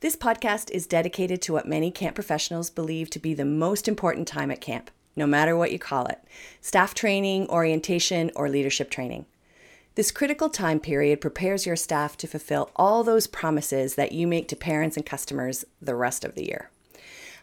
This 0.00 0.16
podcast 0.16 0.70
is 0.70 0.86
dedicated 0.86 1.42
to 1.42 1.52
what 1.52 1.68
many 1.68 1.90
camp 1.90 2.14
professionals 2.14 2.70
believe 2.70 3.10
to 3.10 3.18
be 3.18 3.34
the 3.34 3.44
most 3.44 3.86
important 3.86 4.26
time 4.26 4.50
at 4.50 4.62
camp, 4.62 4.90
no 5.14 5.26
matter 5.26 5.54
what 5.54 5.72
you 5.72 5.78
call 5.78 6.06
it 6.06 6.18
staff 6.62 6.94
training, 6.94 7.46
orientation, 7.50 8.30
or 8.34 8.48
leadership 8.48 8.88
training. 8.88 9.26
This 9.96 10.10
critical 10.10 10.48
time 10.48 10.80
period 10.80 11.20
prepares 11.20 11.66
your 11.66 11.76
staff 11.76 12.16
to 12.16 12.26
fulfill 12.26 12.70
all 12.76 13.04
those 13.04 13.26
promises 13.26 13.96
that 13.96 14.12
you 14.12 14.26
make 14.26 14.48
to 14.48 14.56
parents 14.56 14.96
and 14.96 15.04
customers 15.04 15.66
the 15.82 15.94
rest 15.94 16.24
of 16.24 16.34
the 16.34 16.46
year. 16.46 16.70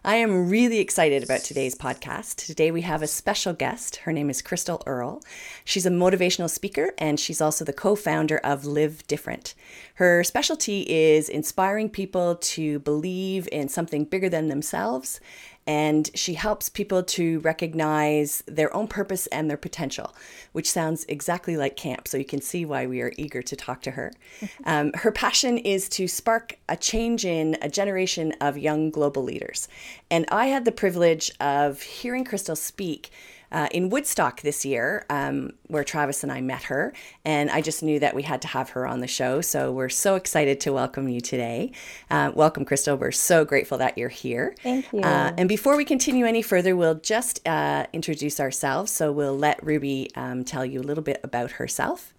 I 0.08 0.16
am 0.16 0.48
really 0.48 0.80
excited 0.80 1.22
about 1.22 1.42
today's 1.42 1.76
podcast. 1.76 2.36
Today 2.38 2.72
we 2.72 2.80
have 2.84 3.02
a 3.02 3.08
special 3.08 3.52
guest. 3.52 3.98
Her 3.98 4.14
name 4.14 4.30
is 4.30 4.42
Christal 4.42 4.82
Earle. 4.86 5.22
She's 5.66 5.86
a 5.86 5.90
motivational 5.90 6.50
speaker 6.50 6.94
and 6.98 7.20
she's 7.20 7.42
also 7.42 7.66
the 7.66 7.74
co 7.74 7.94
founder 7.94 8.38
of 8.38 8.64
Live 8.64 9.06
Different. 9.08 9.54
Her 9.96 10.24
specialty 10.24 10.84
is 10.84 11.28
inspiring 11.28 11.90
people 11.90 12.38
to 12.38 12.80
believe 12.80 13.50
in 13.52 13.68
something 13.68 14.06
bigger 14.06 14.30
than 14.30 14.48
themselves 14.48 15.20
and 15.68 16.10
she 16.16 16.36
helps 16.36 16.70
people 16.70 17.04
to 17.04 17.40
recognize 17.40 18.42
their 18.48 18.74
own 18.74 18.88
purpose 18.88 19.28
and 19.28 19.50
their 19.50 19.58
potential, 19.58 20.16
which 20.54 20.72
sounds 20.72 21.04
exactly 21.10 21.58
like 21.58 21.76
camp. 21.76 22.08
So 22.08 22.18
you 22.18 22.24
can 22.26 22.42
see 22.42 22.64
why 22.64 22.88
we 22.88 23.02
are 23.02 23.12
eager 23.18 23.42
to 23.42 23.56
talk 23.56 23.82
to 23.84 23.92
her. 23.92 24.12
Um, 24.66 24.92
her 24.96 25.12
passion 25.12 25.58
is 25.58 25.88
to 25.90 26.08
spark 26.08 26.58
a 26.68 26.76
change 26.76 27.26
in 27.26 27.58
a 27.62 27.70
generation 27.70 28.34
of 28.42 28.58
young 28.58 28.90
global 28.90 29.24
leaders. 29.24 29.68
And 30.12 30.26
I 30.30 30.48
had 30.48 30.66
the 30.66 30.72
privilege 30.72 31.32
of 31.40 31.82
hearing 31.82 32.26
Christal 32.26 32.58
speak 32.58 33.12
uh, 33.52 33.68
in 33.72 33.90
Woodstock 33.90 34.42
this 34.42 34.66
year, 34.66 35.06
um, 35.10 35.52
where 35.68 35.84
Travis 35.84 36.24
and 36.24 36.32
I 36.32 36.42
met 36.42 36.64
her. 36.64 36.94
And 37.26 37.50
I 37.50 37.62
just 37.62 37.84
knew 37.84 38.00
that 38.00 38.16
we 38.16 38.24
had 38.24 38.42
to 38.44 38.48
have 38.48 38.72
her 38.72 38.86
on 38.86 39.00
the 39.00 39.08
show. 39.08 39.42
So 39.42 39.72
we're 39.72 39.90
so 39.90 40.16
excited 40.16 40.60
to 40.62 40.74
welcome 40.74 41.08
you 41.08 41.22
today. 41.22 41.72
Uh, 42.10 42.32
welcome, 42.34 42.66
Christal. 42.66 42.98
We're 42.98 43.12
so 43.12 43.46
grateful 43.46 43.78
that 43.78 43.98
you're 43.98 44.10
here. 44.10 44.56
Thank 44.62 44.92
you. 44.92 45.02
Uh, 45.02 45.34
and 45.38 45.48
before 45.48 45.78
we 45.78 45.86
continue 45.86 46.26
any 46.26 46.42
further, 46.42 46.76
we'll 46.76 46.96
just 46.96 47.46
uh, 47.48 47.86
introduce 47.94 48.40
ourselves. 48.40 48.92
So 48.92 49.12
we'll 49.12 49.38
let 49.38 49.64
Ruby 49.64 50.12
um, 50.16 50.44
tell 50.44 50.66
you 50.66 50.82
a 50.82 50.84
little 50.84 51.04
bit 51.04 51.20
about 51.24 51.52
herself. 51.52 52.14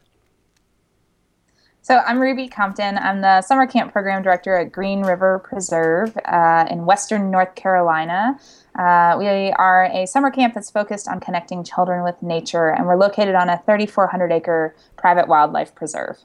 So 1.89 2.03
I'm 2.07 2.21
Ruby 2.21 2.49
Compton. 2.49 2.99
I'm 2.99 3.23
the 3.23 3.41
summer 3.41 3.67
camp 3.67 3.95
program 3.95 4.23
director 4.23 4.55
at 4.55 4.71
Green 4.71 5.01
River 5.01 5.39
Preserve 5.39 6.15
uh, 6.27 6.67
in 6.69 6.85
Western 6.85 7.31
North 7.31 7.55
Carolina. 7.55 8.39
Uh, 8.79 9.17
we 9.19 9.27
are 9.27 9.87
a 9.87 10.05
summer 10.05 10.31
camp 10.31 10.53
that's 10.53 10.71
focused 10.71 11.09
on 11.09 11.19
connecting 11.19 11.65
children 11.65 12.05
with 12.05 12.23
nature, 12.23 12.69
and 12.69 12.85
we're 12.85 12.99
located 12.99 13.35
on 13.35 13.49
a 13.49 13.57
3,400 13.65 14.31
acre 14.31 14.77
private 14.99 15.29
wildlife 15.29 15.75
preserve. 15.75 16.19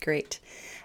Great. 0.00 0.38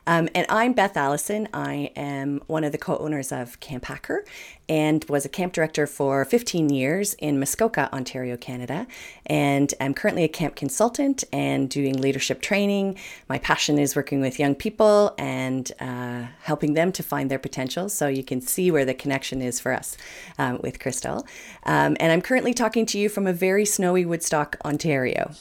Um, 0.05 0.27
and 0.35 0.45
I'm 0.49 0.73
Beth 0.73 0.97
Allison. 0.97 1.47
I 1.53 1.91
am 1.95 2.41
one 2.47 2.65
of 2.65 2.73
the 2.73 2.77
co 2.77 2.97
owners 2.97 3.31
of 3.31 3.59
Camp 3.61 3.85
Hacker 3.85 4.25
and 4.67 5.03
was 5.05 5.23
a 5.23 5.29
camp 5.29 5.53
director 5.53 5.87
for 5.87 6.25
15 6.25 6.69
years 6.69 7.13
in 7.15 7.39
Muskoka, 7.39 7.93
Ontario, 7.93 8.35
Canada. 8.35 8.85
And 9.25 9.73
I'm 9.79 9.93
currently 9.93 10.25
a 10.25 10.29
camp 10.29 10.55
consultant 10.55 11.23
and 11.31 11.69
doing 11.69 12.01
leadership 12.01 12.41
training. 12.41 12.97
My 13.29 13.39
passion 13.39 13.79
is 13.79 13.95
working 13.95 14.19
with 14.19 14.39
young 14.39 14.55
people 14.55 15.15
and 15.17 15.71
uh, 15.79 16.23
helping 16.41 16.73
them 16.73 16.91
to 16.93 17.03
find 17.03 17.31
their 17.31 17.39
potential. 17.39 17.87
So 17.87 18.07
you 18.07 18.23
can 18.23 18.41
see 18.41 18.71
where 18.71 18.85
the 18.85 18.93
connection 18.93 19.41
is 19.41 19.59
for 19.59 19.71
us 19.71 19.95
um, 20.37 20.59
with 20.61 20.79
Christal. 20.79 21.25
Um, 21.65 21.95
and 21.99 22.11
I'm 22.11 22.21
currently 22.21 22.53
talking 22.53 22.85
to 22.87 22.99
you 22.99 23.07
from 23.07 23.25
a 23.25 23.33
very 23.33 23.65
snowy 23.65 24.05
Woodstock, 24.05 24.57
Ontario. 24.65 25.31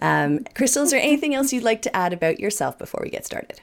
Um, 0.00 0.40
Christal, 0.54 0.82
is 0.82 0.90
there 0.90 1.00
anything 1.00 1.34
else 1.34 1.52
you'd 1.52 1.64
like 1.64 1.82
to 1.82 1.96
add 1.96 2.12
about 2.12 2.38
yourself 2.38 2.78
before 2.78 3.00
we 3.02 3.10
get 3.10 3.24
started? 3.24 3.60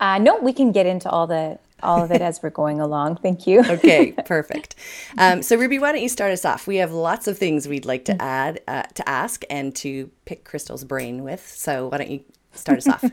Uh, 0.00 0.18
no, 0.18 0.38
we 0.38 0.52
can 0.52 0.72
get 0.72 0.86
into 0.86 1.08
all 1.08 1.26
the 1.26 1.58
all 1.82 2.02
of 2.02 2.10
it 2.10 2.22
as 2.22 2.42
we're 2.42 2.50
going 2.50 2.80
along. 2.80 3.16
Thank 3.16 3.46
you. 3.46 3.60
okay, 3.68 4.12
perfect. 4.24 4.74
Um, 5.18 5.42
so 5.42 5.56
Ruby, 5.56 5.78
why 5.78 5.92
don't 5.92 6.02
you 6.02 6.08
start 6.08 6.32
us 6.32 6.44
off? 6.44 6.66
We 6.66 6.76
have 6.76 6.92
lots 6.92 7.28
of 7.28 7.38
things 7.38 7.68
we'd 7.68 7.84
like 7.84 8.04
to 8.06 8.20
add, 8.20 8.60
uh, 8.66 8.82
to 8.82 9.08
ask, 9.08 9.44
and 9.50 9.74
to 9.76 10.10
pick 10.24 10.44
Christal's 10.44 10.84
brain 10.84 11.22
with. 11.22 11.46
So 11.46 11.88
why 11.88 11.98
don't 11.98 12.10
you 12.10 12.24
start 12.52 12.78
us 12.78 12.88
off? 12.88 13.04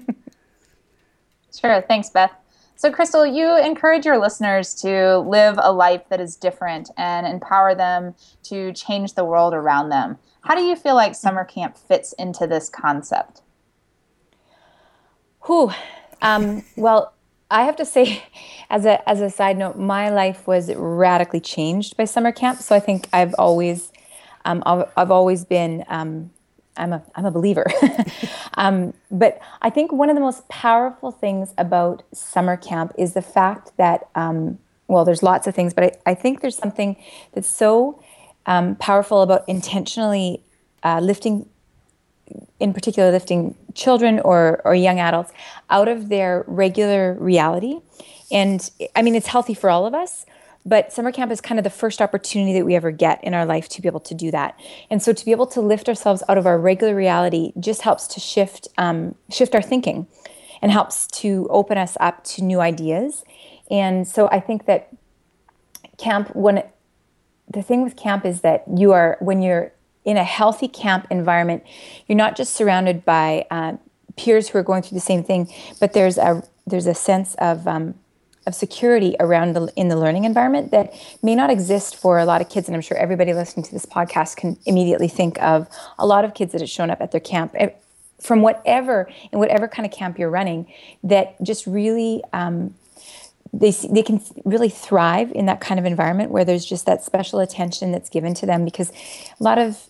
sure. 1.59 1.81
Thanks, 1.81 2.09
Beth. 2.09 2.31
So, 2.75 2.91
Christal, 2.91 3.31
you 3.31 3.63
encourage 3.63 4.07
your 4.07 4.17
listeners 4.17 4.73
to 4.81 5.19
live 5.19 5.59
a 5.61 5.71
life 5.71 6.01
that 6.09 6.19
is 6.19 6.35
different 6.35 6.89
and 6.97 7.27
empower 7.27 7.75
them 7.75 8.15
to 8.43 8.73
change 8.73 9.13
the 9.13 9.23
world 9.23 9.53
around 9.53 9.89
them. 9.89 10.17
How 10.41 10.55
do 10.55 10.63
you 10.63 10.75
feel 10.75 10.95
like 10.95 11.13
summer 11.13 11.45
camp 11.45 11.77
fits 11.77 12.13
into 12.13 12.47
this 12.47 12.69
concept? 12.69 13.41
Whew, 15.45 15.71
um, 16.21 16.63
well, 16.75 17.13
I 17.49 17.63
have 17.63 17.75
to 17.77 17.85
say, 17.85 18.23
as 18.69 18.85
a 18.85 19.07
as 19.07 19.21
a 19.21 19.29
side 19.29 19.57
note, 19.57 19.77
my 19.77 20.09
life 20.09 20.47
was 20.47 20.73
radically 20.73 21.41
changed 21.41 21.97
by 21.97 22.05
summer 22.05 22.31
camp. 22.31 22.59
So 22.59 22.75
I 22.75 22.79
think 22.79 23.07
I've 23.11 23.35
always, 23.37 23.91
um, 24.45 24.63
I've, 24.65 24.89
I've, 24.95 25.11
always 25.11 25.43
been, 25.43 25.83
um, 25.89 26.31
I'm 26.77 26.93
a 26.93 27.03
I'm 27.15 27.25
a 27.25 27.31
believer. 27.31 27.67
um, 28.55 28.93
but 29.11 29.41
I 29.61 29.69
think 29.69 29.91
one 29.91 30.09
of 30.09 30.15
the 30.15 30.21
most 30.21 30.47
powerful 30.47 31.11
things 31.11 31.53
about 31.57 32.03
summer 32.13 32.55
camp 32.55 32.93
is 32.97 33.13
the 33.13 33.21
fact 33.21 33.71
that, 33.77 34.07
um, 34.15 34.57
well, 34.87 35.03
there's 35.03 35.23
lots 35.23 35.47
of 35.47 35.53
things, 35.53 35.73
but 35.73 35.83
I, 35.83 36.11
I 36.11 36.13
think 36.15 36.41
there's 36.41 36.57
something 36.57 36.95
that's 37.33 37.49
so 37.49 38.01
um, 38.45 38.75
powerful 38.77 39.21
about 39.21 39.47
intentionally 39.47 40.41
uh, 40.83 40.99
lifting 40.99 41.47
in 42.59 42.73
particular 42.73 43.11
lifting 43.11 43.55
children 43.73 44.19
or, 44.19 44.61
or 44.65 44.75
young 44.75 44.99
adults 44.99 45.31
out 45.69 45.87
of 45.87 46.09
their 46.09 46.43
regular 46.47 47.13
reality. 47.19 47.79
And 48.31 48.69
I 48.95 49.01
mean, 49.01 49.15
it's 49.15 49.27
healthy 49.27 49.53
for 49.53 49.69
all 49.69 49.85
of 49.85 49.93
us, 49.93 50.25
but 50.65 50.93
summer 50.93 51.11
camp 51.11 51.31
is 51.31 51.41
kind 51.41 51.59
of 51.59 51.63
the 51.63 51.69
first 51.69 52.01
opportunity 52.01 52.53
that 52.53 52.65
we 52.65 52.75
ever 52.75 52.91
get 52.91 53.23
in 53.23 53.33
our 53.33 53.45
life 53.45 53.67
to 53.69 53.81
be 53.81 53.87
able 53.87 53.99
to 54.01 54.13
do 54.13 54.31
that. 54.31 54.59
And 54.89 55.01
so 55.01 55.11
to 55.11 55.25
be 55.25 55.31
able 55.31 55.47
to 55.47 55.61
lift 55.61 55.89
ourselves 55.89 56.23
out 56.29 56.37
of 56.37 56.45
our 56.45 56.59
regular 56.59 56.95
reality 56.95 57.51
just 57.59 57.81
helps 57.81 58.07
to 58.07 58.19
shift 58.19 58.67
um, 58.77 59.15
shift 59.31 59.55
our 59.55 59.61
thinking 59.61 60.07
and 60.61 60.71
helps 60.71 61.07
to 61.07 61.47
open 61.49 61.77
us 61.77 61.97
up 61.99 62.23
to 62.23 62.43
new 62.43 62.61
ideas. 62.61 63.23
And 63.69 64.07
so 64.07 64.29
I 64.31 64.39
think 64.39 64.65
that 64.65 64.89
camp 65.97 66.35
when 66.35 66.63
the 67.49 67.61
thing 67.61 67.83
with 67.83 67.95
camp 67.95 68.25
is 68.25 68.41
that 68.41 68.63
you 68.75 68.91
are 68.91 69.17
when 69.19 69.41
you're 69.41 69.73
in 70.03 70.17
a 70.17 70.23
healthy 70.23 70.67
camp 70.67 71.07
environment, 71.09 71.63
you're 72.07 72.17
not 72.17 72.35
just 72.35 72.53
surrounded 72.53 73.05
by 73.05 73.45
uh, 73.51 73.77
peers 74.17 74.49
who 74.49 74.57
are 74.57 74.63
going 74.63 74.81
through 74.81 74.95
the 74.95 75.01
same 75.01 75.23
thing, 75.23 75.51
but 75.79 75.93
there's 75.93 76.17
a 76.17 76.43
there's 76.67 76.87
a 76.87 76.93
sense 76.93 77.35
of 77.35 77.67
um, 77.67 77.95
of 78.47 78.55
security 78.55 79.15
around 79.19 79.53
the 79.53 79.71
in 79.75 79.87
the 79.87 79.95
learning 79.97 80.23
environment 80.23 80.71
that 80.71 80.93
may 81.21 81.35
not 81.35 81.49
exist 81.49 81.95
for 81.95 82.17
a 82.17 82.25
lot 82.25 82.41
of 82.41 82.49
kids. 82.49 82.67
And 82.67 82.75
I'm 82.75 82.81
sure 82.81 82.97
everybody 82.97 83.33
listening 83.33 83.63
to 83.65 83.71
this 83.71 83.85
podcast 83.85 84.37
can 84.37 84.57
immediately 84.65 85.07
think 85.07 85.41
of 85.41 85.67
a 85.99 86.05
lot 86.05 86.25
of 86.25 86.33
kids 86.33 86.51
that 86.53 86.61
have 86.61 86.69
shown 86.69 86.89
up 86.89 87.01
at 87.01 87.11
their 87.11 87.21
camp 87.21 87.55
from 88.19 88.41
whatever 88.41 89.09
in 89.31 89.39
whatever 89.39 89.67
kind 89.67 89.85
of 89.85 89.91
camp 89.91 90.17
you're 90.17 90.29
running 90.29 90.71
that 91.03 91.41
just 91.41 91.65
really 91.65 92.23
um, 92.33 92.73
they 93.53 93.71
they 93.71 94.03
can 94.03 94.21
really 94.45 94.69
thrive 94.69 95.31
in 95.33 95.45
that 95.45 95.59
kind 95.59 95.79
of 95.79 95.85
environment 95.85 96.31
where 96.31 96.45
there's 96.45 96.65
just 96.65 96.85
that 96.85 97.03
special 97.03 97.39
attention 97.39 97.91
that's 97.91 98.09
given 98.09 98.33
to 98.33 98.45
them 98.45 98.63
because 98.63 98.91
a 99.39 99.43
lot 99.43 99.57
of 99.57 99.87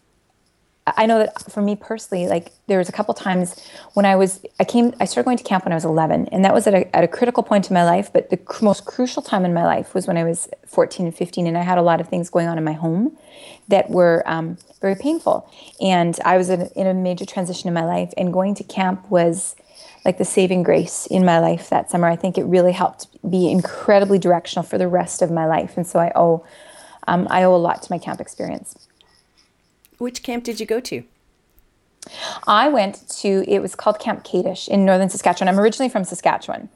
I 0.97 1.05
know 1.05 1.19
that 1.19 1.51
for 1.51 1.61
me 1.61 1.75
personally, 1.75 2.27
like 2.27 2.51
there 2.67 2.77
was 2.77 2.89
a 2.89 2.91
couple 2.91 3.13
times 3.13 3.59
when 3.93 4.05
I 4.05 4.15
was, 4.15 4.43
I 4.59 4.63
came, 4.63 4.93
I 4.99 5.05
started 5.05 5.25
going 5.25 5.38
to 5.38 5.43
camp 5.43 5.65
when 5.65 5.71
I 5.71 5.75
was 5.75 5.85
11, 5.85 6.27
and 6.27 6.43
that 6.45 6.53
was 6.53 6.67
at 6.67 6.73
a, 6.73 6.95
at 6.95 7.03
a 7.03 7.07
critical 7.07 7.43
point 7.43 7.69
in 7.69 7.73
my 7.73 7.83
life. 7.83 8.11
But 8.11 8.29
the 8.29 8.38
cr- 8.38 8.65
most 8.65 8.85
crucial 8.85 9.21
time 9.21 9.45
in 9.45 9.53
my 9.53 9.65
life 9.65 9.93
was 9.93 10.07
when 10.07 10.17
I 10.17 10.23
was 10.23 10.49
14 10.67 11.07
and 11.07 11.15
15, 11.15 11.47
and 11.47 11.57
I 11.57 11.61
had 11.61 11.77
a 11.77 11.81
lot 11.81 12.01
of 12.01 12.07
things 12.09 12.29
going 12.29 12.47
on 12.47 12.57
in 12.57 12.63
my 12.63 12.73
home 12.73 13.17
that 13.67 13.89
were 13.89 14.23
um, 14.25 14.57
very 14.81 14.95
painful. 14.95 15.49
And 15.79 16.17
I 16.25 16.38
was 16.38 16.49
in, 16.49 16.67
in 16.75 16.88
a 16.88 16.94
major 16.94 17.25
transition 17.25 17.67
in 17.67 17.73
my 17.73 17.85
life, 17.85 18.13
and 18.17 18.31
going 18.33 18.55
to 18.55 18.63
camp 18.63 19.09
was 19.09 19.55
like 20.03 20.17
the 20.17 20.25
saving 20.25 20.63
grace 20.63 21.05
in 21.07 21.23
my 21.25 21.39
life 21.39 21.69
that 21.69 21.91
summer. 21.91 22.07
I 22.07 22.15
think 22.15 22.37
it 22.37 22.44
really 22.44 22.71
helped 22.71 23.07
be 23.29 23.51
incredibly 23.51 24.17
directional 24.17 24.63
for 24.63 24.77
the 24.77 24.87
rest 24.87 25.21
of 25.21 25.31
my 25.31 25.45
life, 25.45 25.77
and 25.77 25.85
so 25.85 25.99
I 25.99 26.11
owe, 26.15 26.45
um, 27.07 27.27
I 27.29 27.44
owe 27.44 27.55
a 27.55 27.57
lot 27.57 27.81
to 27.83 27.91
my 27.91 27.97
camp 27.97 28.19
experience. 28.19 28.87
Which 30.01 30.24
camp 30.24 30.44
did 30.44 30.59
you 30.59 30.65
go 30.65 30.80
to? 30.80 31.03
I 32.48 32.69
went 32.69 33.07
to, 33.19 33.45
it 33.48 33.59
was 33.59 33.75
called 33.75 34.00
Camp 34.00 34.24
Kadish 34.24 34.68
in 34.68 34.83
northern 34.83 35.09
Saskatchewan. 35.09 35.48
I'm 35.48 35.59
originally 35.59 35.89
from 35.89 36.03
Saskatchewan. 36.03 36.69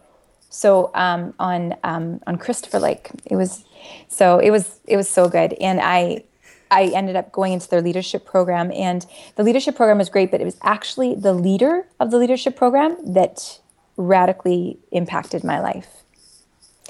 So 0.51 0.91
um, 0.93 1.33
on 1.39 1.73
um, 1.83 2.21
on 2.27 2.37
Christopher 2.37 2.79
Lake, 2.79 3.09
it 3.25 3.35
was 3.35 3.65
so 4.07 4.37
it 4.37 4.51
was 4.51 4.79
it 4.87 4.95
was 4.95 5.09
so 5.09 5.27
good, 5.27 5.53
and 5.53 5.81
I 5.81 6.23
I 6.69 6.83
ended 6.95 7.15
up 7.15 7.31
going 7.31 7.51
into 7.51 7.67
their 7.67 7.81
leadership 7.81 8.25
program, 8.25 8.71
and 8.71 9.05
the 9.35 9.43
leadership 9.43 9.75
program 9.75 9.97
was 9.97 10.07
great, 10.07 10.31
but 10.31 10.39
it 10.39 10.45
was 10.45 10.57
actually 10.61 11.15
the 11.15 11.33
leader 11.33 11.87
of 11.99 12.11
the 12.11 12.17
leadership 12.17 12.55
program 12.55 12.95
that 13.15 13.59
radically 13.97 14.77
impacted 14.91 15.43
my 15.43 15.59
life. 15.59 16.03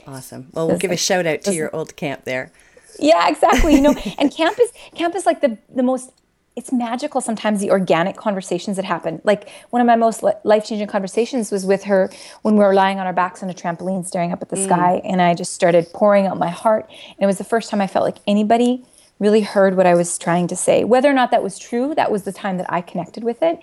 Awesome. 0.06 0.50
Well, 0.52 0.68
we'll 0.68 0.78
give 0.78 0.92
a 0.92 0.98
shout 0.98 1.26
out 1.26 1.42
to 1.44 1.56
your 1.56 1.74
old 1.74 1.96
camp 1.96 2.26
there. 2.26 2.52
Yeah, 3.00 3.28
exactly. 3.30 3.74
You 3.76 3.82
know, 3.82 3.96
and 4.20 4.32
camp 4.32 4.60
is 4.60 4.72
camp 4.94 5.16
is 5.16 5.26
like 5.26 5.42
the 5.42 5.58
the 5.74 5.82
most 5.82 6.12
it's 6.56 6.72
magical 6.72 7.20
sometimes 7.20 7.60
the 7.60 7.70
organic 7.70 8.16
conversations 8.16 8.78
that 8.78 8.86
happen. 8.86 9.22
Like 9.26 9.50
one 9.72 9.82
of 9.82 9.86
my 9.86 9.98
most 9.98 10.24
life 10.44 10.66
changing 10.66 10.88
conversations 10.88 11.52
was 11.52 11.66
with 11.66 11.84
her 11.84 12.10
when 12.44 12.56
we 12.56 12.64
were 12.64 12.74
lying 12.74 12.98
on 12.98 13.06
our 13.06 13.14
backs 13.14 13.44
on 13.44 13.50
a 13.50 13.54
trampoline 13.54 14.06
staring 14.06 14.32
up 14.32 14.42
at 14.42 14.50
the 14.50 14.56
mm. 14.56 14.64
sky. 14.64 15.02
And 15.04 15.22
I 15.22 15.34
just 15.34 15.54
started 15.54 15.88
pouring 15.94 16.28
out 16.28 16.38
my 16.38 16.50
heart. 16.50 16.90
And 16.90 17.18
it 17.20 17.26
was 17.26 17.38
the 17.38 17.44
first 17.44 17.70
time 17.70 17.82
I 17.82 17.88
felt 17.88 18.06
like 18.06 18.18
anybody 18.26 18.86
really 19.20 19.42
heard 19.42 19.76
what 19.76 19.86
I 19.86 19.96
was 19.96 20.18
trying 20.18 20.48
to 20.48 20.56
say. 20.56 20.86
Whether 20.86 21.10
or 21.10 21.14
not 21.14 21.32
that 21.32 21.44
was 21.44 21.60
true, 21.60 21.94
that 21.96 22.12
was 22.12 22.24
the 22.24 22.32
time 22.32 22.58
that 22.58 22.72
I 22.72 22.82
connected 22.82 23.24
with 23.24 23.42
it. 23.42 23.60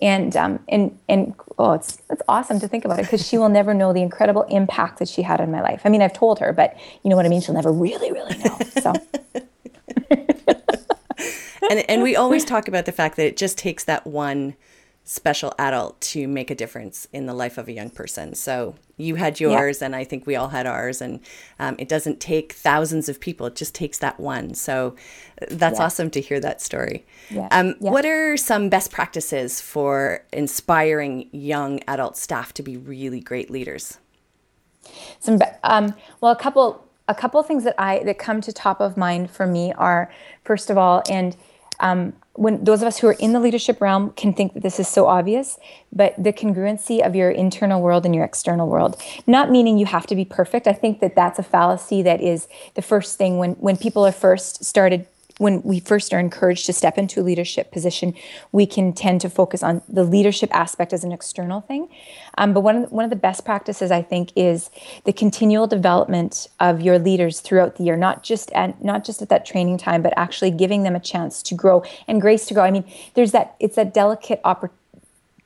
And 0.00 0.36
um, 0.36 0.58
and 0.68 0.98
and 1.08 1.34
oh, 1.58 1.74
it's 1.74 2.02
it's 2.10 2.22
awesome 2.26 2.58
to 2.58 2.66
think 2.66 2.84
about 2.84 2.98
it 2.98 3.02
because 3.02 3.24
she 3.24 3.38
will 3.38 3.48
never 3.48 3.72
know 3.72 3.92
the 3.92 4.02
incredible 4.02 4.42
impact 4.44 4.98
that 4.98 5.08
she 5.08 5.22
had 5.22 5.40
on 5.40 5.52
my 5.52 5.60
life. 5.60 5.82
I 5.84 5.90
mean, 5.90 6.02
I've 6.02 6.12
told 6.12 6.40
her, 6.40 6.52
but 6.52 6.76
you 7.04 7.10
know 7.10 7.14
what 7.14 7.24
I 7.24 7.28
mean. 7.28 7.40
She'll 7.40 7.54
never 7.54 7.72
really, 7.72 8.10
really 8.10 8.36
know. 8.38 8.58
So. 8.80 8.92
and 11.78 11.90
and 11.90 12.02
we 12.02 12.16
always 12.16 12.44
talk 12.44 12.68
about 12.68 12.84
the 12.84 12.92
fact 12.92 13.16
that 13.16 13.26
it 13.26 13.36
just 13.36 13.58
takes 13.58 13.84
that 13.84 14.06
one 14.06 14.54
special 15.04 15.52
adult 15.58 16.00
to 16.00 16.28
make 16.28 16.48
a 16.48 16.54
difference 16.54 17.08
in 17.12 17.26
the 17.26 17.34
life 17.34 17.58
of 17.58 17.66
a 17.66 17.72
young 17.72 17.90
person. 17.90 18.34
So 18.34 18.76
you 18.96 19.16
had 19.16 19.40
yours, 19.40 19.80
yeah. 19.80 19.86
and 19.86 19.96
I 19.96 20.04
think 20.04 20.26
we 20.26 20.36
all 20.36 20.48
had 20.48 20.64
ours. 20.64 21.00
And 21.00 21.18
um, 21.58 21.74
it 21.78 21.88
doesn't 21.88 22.20
take 22.20 22.52
thousands 22.52 23.08
of 23.08 23.20
people; 23.20 23.46
it 23.46 23.56
just 23.56 23.74
takes 23.74 23.98
that 23.98 24.20
one. 24.20 24.54
So 24.54 24.94
that's 25.50 25.78
yeah. 25.78 25.86
awesome 25.86 26.10
to 26.10 26.20
hear 26.20 26.40
that 26.40 26.60
story. 26.60 27.04
Yeah. 27.30 27.48
Um, 27.50 27.74
what 27.78 28.04
are 28.04 28.36
some 28.36 28.68
best 28.68 28.92
practices 28.92 29.60
for 29.60 30.24
inspiring 30.32 31.28
young 31.32 31.80
adult 31.88 32.16
staff 32.16 32.52
to 32.54 32.62
be 32.62 32.76
really 32.76 33.20
great 33.20 33.50
leaders? 33.50 33.98
Some 35.20 35.38
um, 35.64 35.94
well, 36.20 36.32
a 36.32 36.36
couple 36.36 36.86
a 37.08 37.14
couple 37.14 37.42
things 37.42 37.64
that 37.64 37.74
I 37.78 38.02
that 38.04 38.18
come 38.18 38.40
to 38.42 38.52
top 38.52 38.80
of 38.80 38.96
mind 38.96 39.30
for 39.30 39.46
me 39.46 39.72
are 39.72 40.12
first 40.44 40.70
of 40.70 40.78
all, 40.78 41.02
and 41.10 41.36
um, 41.80 42.12
when 42.34 42.64
those 42.64 42.80
of 42.80 42.88
us 42.88 42.98
who 42.98 43.06
are 43.08 43.12
in 43.14 43.32
the 43.32 43.40
leadership 43.40 43.80
realm 43.80 44.10
can 44.12 44.32
think 44.32 44.54
that 44.54 44.62
this 44.62 44.80
is 44.80 44.88
so 44.88 45.06
obvious, 45.06 45.58
but 45.92 46.14
the 46.22 46.32
congruency 46.32 47.04
of 47.04 47.14
your 47.14 47.30
internal 47.30 47.82
world 47.82 48.06
and 48.06 48.14
your 48.14 48.24
external 48.24 48.68
world, 48.68 49.00
not 49.26 49.50
meaning 49.50 49.76
you 49.78 49.86
have 49.86 50.06
to 50.06 50.16
be 50.16 50.24
perfect. 50.24 50.66
I 50.66 50.72
think 50.72 51.00
that 51.00 51.14
that's 51.14 51.38
a 51.38 51.42
fallacy 51.42 52.02
that 52.02 52.22
is 52.22 52.48
the 52.74 52.82
first 52.82 53.18
thing 53.18 53.38
when 53.38 53.52
when 53.54 53.76
people 53.76 54.06
are 54.06 54.12
first 54.12 54.64
started 54.64 55.06
when 55.38 55.62
we 55.62 55.80
first 55.80 56.12
are 56.12 56.18
encouraged 56.18 56.66
to 56.66 56.72
step 56.72 56.98
into 56.98 57.20
a 57.20 57.22
leadership 57.22 57.70
position, 57.70 58.14
we 58.52 58.66
can 58.66 58.92
tend 58.92 59.20
to 59.22 59.30
focus 59.30 59.62
on 59.62 59.82
the 59.88 60.04
leadership 60.04 60.50
aspect 60.54 60.92
as 60.92 61.04
an 61.04 61.12
external 61.12 61.60
thing. 61.60 61.88
Um, 62.38 62.52
but 62.52 62.60
one 62.60 62.76
of, 62.76 62.82
the, 62.88 62.94
one 62.94 63.04
of 63.04 63.10
the 63.10 63.16
best 63.16 63.44
practices, 63.44 63.90
I 63.90 64.02
think, 64.02 64.30
is 64.36 64.70
the 65.04 65.12
continual 65.12 65.66
development 65.66 66.48
of 66.60 66.80
your 66.80 66.98
leaders 66.98 67.40
throughout 67.40 67.76
the 67.76 67.84
year, 67.84 67.96
not 67.96 68.22
just 68.22 68.50
at 68.52 68.82
not 68.82 69.04
just 69.04 69.22
at 69.22 69.28
that 69.28 69.44
training 69.44 69.78
time, 69.78 70.02
but 70.02 70.12
actually 70.16 70.50
giving 70.50 70.82
them 70.82 70.96
a 70.96 71.00
chance 71.00 71.42
to 71.44 71.54
grow 71.54 71.82
and 72.08 72.20
grace 72.20 72.46
to 72.46 72.54
grow. 72.54 72.64
I 72.64 72.70
mean, 72.70 72.84
there's 73.14 73.32
that 73.32 73.56
it's 73.60 73.76
that 73.76 73.92
delicate 73.94 74.40
opportunity 74.44 74.78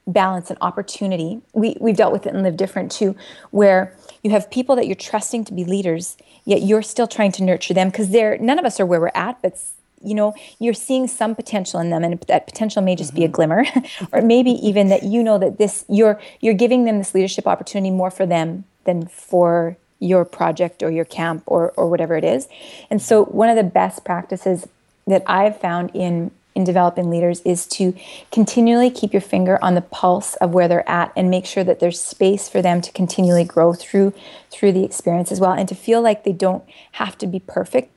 balance 0.07 0.51
and 0.51 0.59
opportunity. 0.61 1.41
We 1.53 1.77
we've 1.81 1.97
dealt 1.97 2.13
with 2.13 2.27
it 2.27 2.35
and 2.35 2.43
lived 2.43 2.57
different 2.57 2.93
too, 2.93 3.17
where 3.51 3.93
you 4.27 4.33
have 4.33 4.51
people 4.51 4.75
that 4.75 4.87
you're 4.87 4.97
trusting 4.97 5.45
to 5.45 5.55
be 5.55 5.65
leaders, 5.65 6.17
yet 6.45 6.63
you're 6.63 6.83
still 6.83 7.07
trying 7.07 7.31
to 7.33 7.45
nurture 7.45 7.73
them 7.73 7.91
because 7.91 8.11
they're 8.11 8.37
none 8.39 8.59
of 8.59 8.65
us 8.65 8.81
are 8.81 8.87
where 8.87 9.01
we're 9.01 9.13
at, 9.15 9.41
but 9.41 9.57
you 10.03 10.15
know 10.15 10.35
you're 10.59 10.75
seeing 10.75 11.07
some 11.07 11.35
potential 11.35 11.79
in 11.79 11.91
them 11.91 12.03
and 12.03 12.21
that 12.23 12.47
potential 12.47 12.83
may 12.83 12.97
just 12.97 13.11
mm-hmm. 13.11 13.21
be 13.21 13.25
a 13.25 13.29
mm-hmm. 13.29 13.35
glimmer 13.35 13.65
or 14.13 14.21
maybe 14.21 14.51
even 14.51 14.89
that 14.89 15.05
you 15.05 15.23
know 15.23 15.39
that 15.39 15.59
this 15.59 15.85
you're 15.89 16.21
you're 16.41 16.55
giving 16.55 16.85
them 16.85 16.99
this 16.99 17.15
leadership 17.15 17.47
opportunity 17.47 17.91
more 17.91 18.11
for 18.11 18.27
them 18.27 18.65
than 18.85 19.07
for 19.07 19.77
your 20.01 20.25
project 20.25 20.83
or 20.83 20.91
your 20.91 21.05
camp 21.05 21.43
or 21.47 21.71
or 21.77 21.89
whatever 21.89 22.17
it 22.17 22.25
is 22.25 22.49
and 22.91 23.01
so 23.01 23.25
one 23.27 23.49
of 23.49 23.57
the 23.57 23.65
best 23.65 24.05
practices 24.05 24.69
that 25.07 25.23
i've 25.27 25.59
found 25.59 25.91
in 25.95 26.31
in 26.57 26.65
developing 26.65 27.11
leaders 27.11 27.41
is 27.43 27.67
to 27.67 27.95
continually 28.33 28.91
keep 28.91 29.13
your 29.13 29.21
finger 29.21 29.59
on 29.63 29.75
the 29.75 29.83
pulse 29.83 30.35
of 30.37 30.53
where 30.53 30.67
they're 30.67 30.89
at 30.89 31.13
and 31.15 31.31
make 31.31 31.47
sure 31.47 31.63
that 31.63 31.79
there's 31.79 32.01
space 32.01 32.49
for 32.49 32.61
them 32.63 32.81
to 32.81 32.91
continually 32.93 33.45
grow 33.45 33.75
through 33.75 34.13
through 34.51 34.73
the 34.73 34.85
experience 34.85 35.31
as 35.31 35.39
well 35.39 35.53
and 35.53 35.69
to 35.69 35.75
feel 35.75 36.01
like 36.01 36.25
they 36.25 36.33
don't 36.33 36.65
have 36.93 37.17
to 37.19 37.27
be 37.27 37.39
perfect 37.39 37.93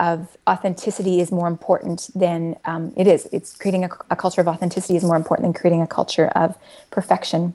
of 0.00 0.38
authenticity 0.48 1.20
is 1.20 1.30
more 1.30 1.48
important 1.48 2.08
than 2.14 2.56
um, 2.64 2.94
it 2.96 3.06
is. 3.06 3.28
It's 3.30 3.54
creating 3.54 3.84
a, 3.84 3.90
a, 4.10 4.16
culture 4.16 4.40
of 4.40 4.48
authenticity 4.48 4.96
is 4.96 5.04
more 5.04 5.16
important 5.16 5.44
than 5.46 5.52
creating 5.52 5.82
a 5.82 5.86
culture 5.86 6.28
of 6.28 6.56
perfection, 6.90 7.52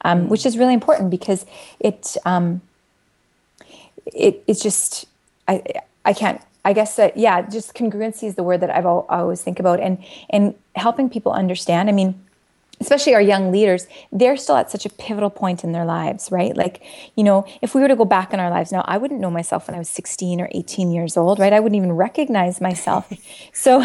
um, 0.00 0.28
which 0.28 0.44
is 0.44 0.58
really 0.58 0.74
important 0.74 1.10
because 1.10 1.46
it 1.78 2.16
um, 2.24 2.62
it 4.06 4.42
it's 4.48 4.60
just 4.60 5.06
I 5.46 5.62
I 6.04 6.12
can't 6.12 6.40
I 6.66 6.72
guess 6.72 6.96
that 6.96 7.16
yeah 7.16 7.42
just 7.42 7.74
congruency 7.74 8.24
is 8.24 8.34
the 8.34 8.42
word 8.42 8.60
that 8.60 8.70
I've 8.74 8.84
al- 8.86 9.06
always 9.08 9.40
think 9.40 9.60
about 9.60 9.78
and 9.78 10.02
and 10.30 10.54
helping 10.74 11.08
people 11.08 11.32
understand. 11.32 11.88
I 11.88 11.92
mean 11.92 12.25
especially 12.80 13.14
our 13.14 13.20
young 13.22 13.50
leaders, 13.50 13.86
they're 14.12 14.36
still 14.36 14.56
at 14.56 14.70
such 14.70 14.84
a 14.84 14.90
pivotal 14.90 15.30
point 15.30 15.64
in 15.64 15.72
their 15.72 15.84
lives, 15.84 16.30
right? 16.30 16.56
Like, 16.56 16.82
you 17.14 17.24
know, 17.24 17.46
if 17.62 17.74
we 17.74 17.80
were 17.80 17.88
to 17.88 17.96
go 17.96 18.04
back 18.04 18.34
in 18.34 18.40
our 18.40 18.50
lives 18.50 18.70
now, 18.70 18.84
I 18.86 18.98
wouldn't 18.98 19.20
know 19.20 19.30
myself 19.30 19.66
when 19.66 19.74
I 19.74 19.78
was 19.78 19.88
16 19.88 20.40
or 20.40 20.48
18 20.52 20.90
years 20.90 21.16
old, 21.16 21.38
right? 21.38 21.52
I 21.52 21.60
wouldn't 21.60 21.76
even 21.76 21.92
recognize 21.92 22.60
myself. 22.60 23.10
so, 23.52 23.84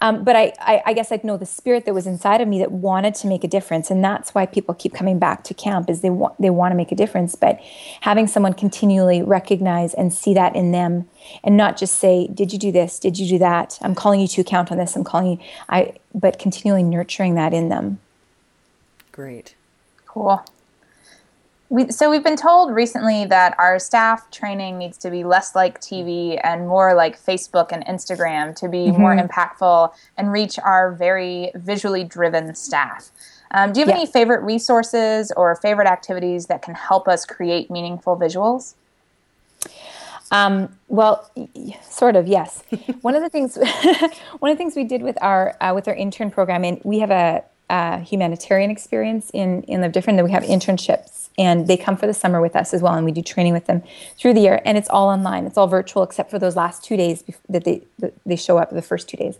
um, 0.00 0.24
but 0.24 0.34
I, 0.34 0.52
I, 0.58 0.82
I, 0.86 0.92
guess 0.92 1.12
I'd 1.12 1.24
know 1.24 1.36
the 1.36 1.46
spirit 1.46 1.84
that 1.86 1.94
was 1.94 2.06
inside 2.06 2.40
of 2.40 2.48
me 2.48 2.58
that 2.58 2.72
wanted 2.72 3.14
to 3.16 3.28
make 3.28 3.44
a 3.44 3.48
difference. 3.48 3.90
And 3.90 4.02
that's 4.02 4.34
why 4.34 4.46
people 4.46 4.74
keep 4.74 4.92
coming 4.92 5.18
back 5.18 5.44
to 5.44 5.54
camp 5.54 5.88
is 5.88 6.00
they 6.00 6.10
want, 6.10 6.40
they 6.40 6.50
want 6.50 6.72
to 6.72 6.76
make 6.76 6.90
a 6.90 6.96
difference. 6.96 7.36
But 7.36 7.60
having 8.00 8.26
someone 8.26 8.54
continually 8.54 9.22
recognize 9.22 9.94
and 9.94 10.12
see 10.12 10.34
that 10.34 10.56
in 10.56 10.72
them 10.72 11.08
and 11.44 11.56
not 11.56 11.76
just 11.76 11.96
say, 11.96 12.26
did 12.26 12.52
you 12.52 12.58
do 12.58 12.72
this? 12.72 12.98
Did 12.98 13.18
you 13.18 13.28
do 13.28 13.38
that? 13.38 13.78
I'm 13.82 13.94
calling 13.94 14.20
you 14.20 14.28
to 14.28 14.40
account 14.40 14.72
on 14.72 14.78
this. 14.78 14.96
I'm 14.96 15.04
calling 15.04 15.32
you, 15.32 15.38
I, 15.68 15.94
but 16.12 16.38
continually 16.38 16.82
nurturing 16.82 17.36
that 17.36 17.54
in 17.54 17.68
them. 17.68 18.00
Great. 19.12 19.54
Cool. 20.06 20.44
We, 21.68 21.90
so 21.90 22.10
we've 22.10 22.22
been 22.22 22.36
told 22.36 22.74
recently 22.74 23.24
that 23.26 23.54
our 23.58 23.78
staff 23.78 24.30
training 24.30 24.76
needs 24.76 24.98
to 24.98 25.10
be 25.10 25.24
less 25.24 25.54
like 25.54 25.80
TV 25.80 26.38
and 26.44 26.68
more 26.68 26.94
like 26.94 27.18
Facebook 27.18 27.72
and 27.72 27.82
Instagram 27.86 28.54
to 28.56 28.68
be 28.68 28.88
mm-hmm. 28.88 29.00
more 29.00 29.16
impactful 29.16 29.90
and 30.18 30.30
reach 30.30 30.58
our 30.58 30.92
very 30.92 31.50
visually 31.54 32.04
driven 32.04 32.54
staff. 32.54 33.10
Um, 33.52 33.72
do 33.72 33.80
you 33.80 33.86
have 33.86 33.94
yeah. 33.94 34.02
any 34.02 34.10
favorite 34.10 34.42
resources 34.42 35.32
or 35.34 35.54
favorite 35.56 35.88
activities 35.88 36.46
that 36.46 36.60
can 36.60 36.74
help 36.74 37.08
us 37.08 37.24
create 37.24 37.70
meaningful 37.70 38.18
visuals? 38.18 38.74
Um, 40.30 40.78
well, 40.88 41.30
sort 41.88 42.16
of, 42.16 42.26
yes. 42.26 42.64
one 43.02 43.14
of 43.14 43.22
the 43.22 43.28
things, 43.28 43.56
one 44.38 44.50
of 44.50 44.56
the 44.56 44.58
things 44.58 44.74
we 44.74 44.84
did 44.84 45.02
with 45.02 45.16
our 45.22 45.56
uh, 45.60 45.72
with 45.74 45.88
our 45.88 45.94
intern 45.94 46.30
program, 46.30 46.64
and 46.64 46.80
we 46.84 47.00
have 47.00 47.10
a 47.10 47.44
uh, 47.72 48.00
humanitarian 48.00 48.70
experience 48.70 49.30
in 49.32 49.62
in 49.62 49.80
Live 49.80 49.92
Different. 49.92 50.18
Then 50.18 50.26
we 50.26 50.30
have 50.30 50.42
internships, 50.42 51.30
and 51.38 51.66
they 51.66 51.78
come 51.78 51.96
for 51.96 52.06
the 52.06 52.12
summer 52.12 52.40
with 52.40 52.54
us 52.54 52.74
as 52.74 52.82
well, 52.82 52.92
and 52.92 53.04
we 53.06 53.12
do 53.12 53.22
training 53.22 53.54
with 53.54 53.64
them 53.64 53.82
through 54.18 54.34
the 54.34 54.42
year. 54.42 54.60
And 54.66 54.76
it's 54.76 54.90
all 54.90 55.08
online. 55.08 55.46
It's 55.46 55.56
all 55.56 55.66
virtual, 55.66 56.02
except 56.02 56.30
for 56.30 56.38
those 56.38 56.54
last 56.54 56.84
two 56.84 56.98
days 56.98 57.24
that 57.48 57.64
they 57.64 57.82
that 57.98 58.12
they 58.26 58.36
show 58.36 58.58
up. 58.58 58.70
The 58.70 58.82
first 58.82 59.08
two 59.08 59.16
days. 59.16 59.38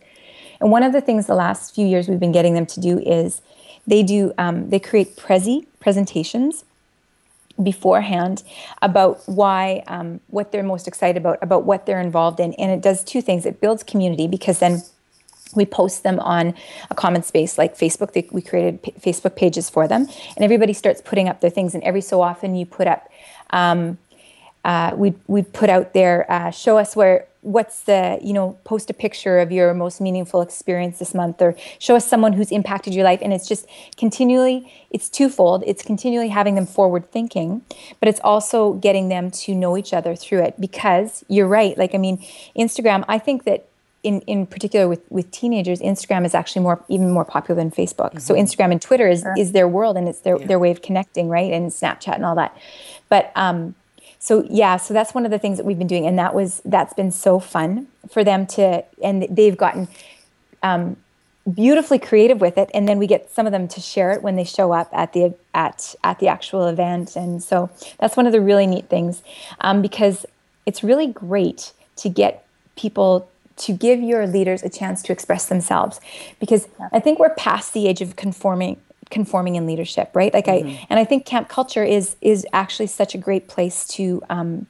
And 0.61 0.71
one 0.71 0.83
of 0.83 0.93
the 0.93 1.03
things 1.03 1.27
the 1.27 1.35
last 1.35 1.75
few 1.75 1.87
years 1.87 2.09
we've 2.09 2.21
been 2.21 2.33
getting 2.33 2.55
them 2.55 2.67
to 2.67 2.81
do 2.81 2.99
is 3.01 3.43
they 3.87 4.03
do 4.03 4.33
um, 4.39 4.71
they 4.71 4.81
create 4.81 5.17
prezi 5.17 5.67
presentations 5.79 6.65
beforehand 7.63 8.43
about 8.81 9.21
why 9.27 9.83
um, 9.89 10.21
what 10.29 10.53
they're 10.53 10.63
most 10.63 10.89
excited 10.89 11.19
about 11.21 11.39
about 11.43 11.65
what 11.65 11.85
they're 11.85 12.01
involved 12.01 12.41
in 12.41 12.55
and 12.55 12.71
it 12.71 12.81
does 12.81 13.05
two 13.05 13.21
things 13.21 13.45
it 13.45 13.61
builds 13.61 13.83
community 13.83 14.27
because 14.27 14.59
then 14.59 14.81
we 15.55 15.65
post 15.65 16.03
them 16.03 16.19
on 16.21 16.55
a 16.91 16.95
common 16.95 17.23
space 17.23 17.59
like 17.59 17.77
Facebook. 17.77 18.13
They, 18.13 18.29
we 18.33 18.43
created 18.43 18.83
p- 18.83 18.93
Facebook 19.01 19.37
pages 19.37 19.69
for 19.71 19.87
them, 19.89 20.09
and 20.37 20.45
everybody 20.45 20.73
starts 20.73 21.01
putting 21.01 21.29
up 21.29 21.41
their 21.41 21.51
things. 21.51 21.75
And 21.75 21.83
every 21.83 22.01
so 22.01 22.21
often, 22.21 22.55
you 22.55 22.67
put 22.67 22.87
up, 22.87 23.09
um, 23.51 23.99
uh, 24.65 24.93
we 24.97 25.15
we 25.27 25.43
put 25.43 25.71
out 25.71 25.93
there, 25.93 26.31
uh, 26.31 26.51
show 26.51 26.79
us 26.79 26.97
where 26.97 27.27
what's 27.43 27.81
the 27.83 28.21
you 28.23 28.33
know 28.33 28.57
post 28.63 28.89
a 28.89 28.95
picture 28.95 29.41
of 29.41 29.51
your 29.51 29.75
most 29.75 30.01
meaningful 30.01 30.41
experience 30.43 31.01
this 31.01 31.13
month 31.13 31.43
or 31.43 31.57
show 31.81 31.97
us 31.97 32.07
someone 32.07 32.33
who's 32.33 32.53
impacted 32.53 32.95
your 32.95 33.03
life 33.03 33.19
and 33.21 33.33
it's 33.33 33.49
just 33.49 33.67
continually 33.97 34.73
it's 34.91 35.09
twofold 35.09 35.65
it's 35.67 35.83
continually 35.83 36.29
having 36.29 36.55
them 36.55 36.67
forward 36.67 37.05
thinking 37.11 37.61
but 37.99 38.09
it's 38.09 38.21
also 38.23 38.75
getting 38.75 39.09
them 39.09 39.29
to 39.29 39.57
know 39.57 39.77
each 39.77 39.93
other 39.93 40.15
through 40.15 40.41
it 40.41 40.55
because 40.61 41.25
you're 41.27 41.49
right 41.49 41.77
like 41.77 41.97
i 41.97 41.99
mean 41.99 42.17
instagram 42.57 43.05
i 43.09 43.19
think 43.19 43.43
that 43.43 43.67
in, 44.03 44.21
in 44.23 44.47
particular 44.47 44.89
with, 44.89 45.01
with 45.11 45.31
teenagers, 45.31 45.81
Instagram 45.81 46.25
is 46.25 46.35
actually 46.35 46.63
more 46.63 46.85
even 46.89 47.11
more 47.11 47.25
popular 47.25 47.61
than 47.61 47.71
Facebook. 47.71 48.11
Mm-hmm. 48.11 48.19
So 48.19 48.35
Instagram 48.35 48.73
and 48.73 48.83
Twitter 48.83 49.09
is, 49.09 49.25
is 49.39 49.53
their 49.53 49.69
world 49.69 49.97
and 49.97 50.09
it's 50.09 50.21
their, 50.21 50.39
yeah. 50.39 50.47
their 50.47 50.59
way 50.59 50.71
of 50.71 50.83
connecting, 50.83 51.29
right? 51.29 51.53
And 51.53 51.71
Snapchat 51.71 52.15
and 52.15 52.25
all 52.25 52.35
that. 52.35 52.57
But 53.09 53.33
um, 53.37 53.75
so 54.19 54.47
yeah, 54.49 54.77
so 54.77 54.95
that's 54.95 55.15
one 55.15 55.25
of 55.25 55.33
the 55.33 55.39
things 55.39 55.59
that 55.59 55.67
we've 55.67 55.79
been 55.79 55.89
doing, 55.89 56.07
and 56.07 56.17
that 56.17 56.33
was 56.33 56.63
that's 56.65 56.95
been 56.95 57.11
so 57.11 57.41
fun 57.41 57.89
for 58.09 58.23
them 58.23 58.47
to, 58.49 58.85
and 59.03 59.27
they've 59.29 59.57
gotten 59.57 59.89
um, 60.63 60.97
beautifully 61.53 61.99
creative 61.99 62.41
with 62.41 62.57
it, 62.57 62.71
and 62.73 62.87
then 62.89 62.99
we 62.99 63.09
get 63.09 63.33
some 63.33 63.47
of 63.47 63.53
them 63.53 63.67
to 63.67 63.81
share 63.81 64.13
it 64.13 64.23
when 64.23 64.37
they 64.37 64.45
show 64.45 64.73
up 64.73 64.89
at 64.93 65.13
the 65.13 65.35
at 65.55 65.97
at 66.05 66.21
the 66.21 66.29
actual 66.29 66.69
event, 66.69 67.17
and 67.17 67.43
so 67.43 67.69
that's 67.99 68.17
one 68.17 68.27
of 68.27 68.33
the 68.33 68.41
really 68.41 68.65
neat 68.65 68.89
things 68.89 69.23
um, 69.61 69.83
because 69.83 70.25
it's 70.67 70.85
really 70.85 71.09
great 71.09 71.73
to 71.97 72.09
get 72.09 72.47
people 72.77 73.29
to 73.57 73.73
give 73.73 74.01
your 74.01 74.27
leaders 74.27 74.63
a 74.63 74.69
chance 74.69 75.03
to 75.03 75.13
express 75.13 75.47
themselves. 75.47 76.01
Because 76.41 76.69
I 76.93 77.01
think 77.01 77.19
we're 77.19 77.35
past 77.35 77.73
the 77.73 77.89
age 77.89 78.01
of 78.01 78.17
conforming 78.17 78.81
conforming 79.11 79.57
in 79.57 79.67
leadership 79.67 80.11
right? 80.15 80.33
Like 80.33 80.47
mm-hmm. 80.47 80.69
i 80.69 80.87
and 80.89 80.99
i 80.99 81.05
think 81.05 81.27
camp 81.27 81.51
culture 81.51 81.85
is 81.85 82.17
is 82.23 82.47
actually 82.55 82.87
such 82.87 83.15
a 83.15 83.19
great 83.19 83.47
place 83.47 83.87
to 83.89 84.23
um 84.31 84.67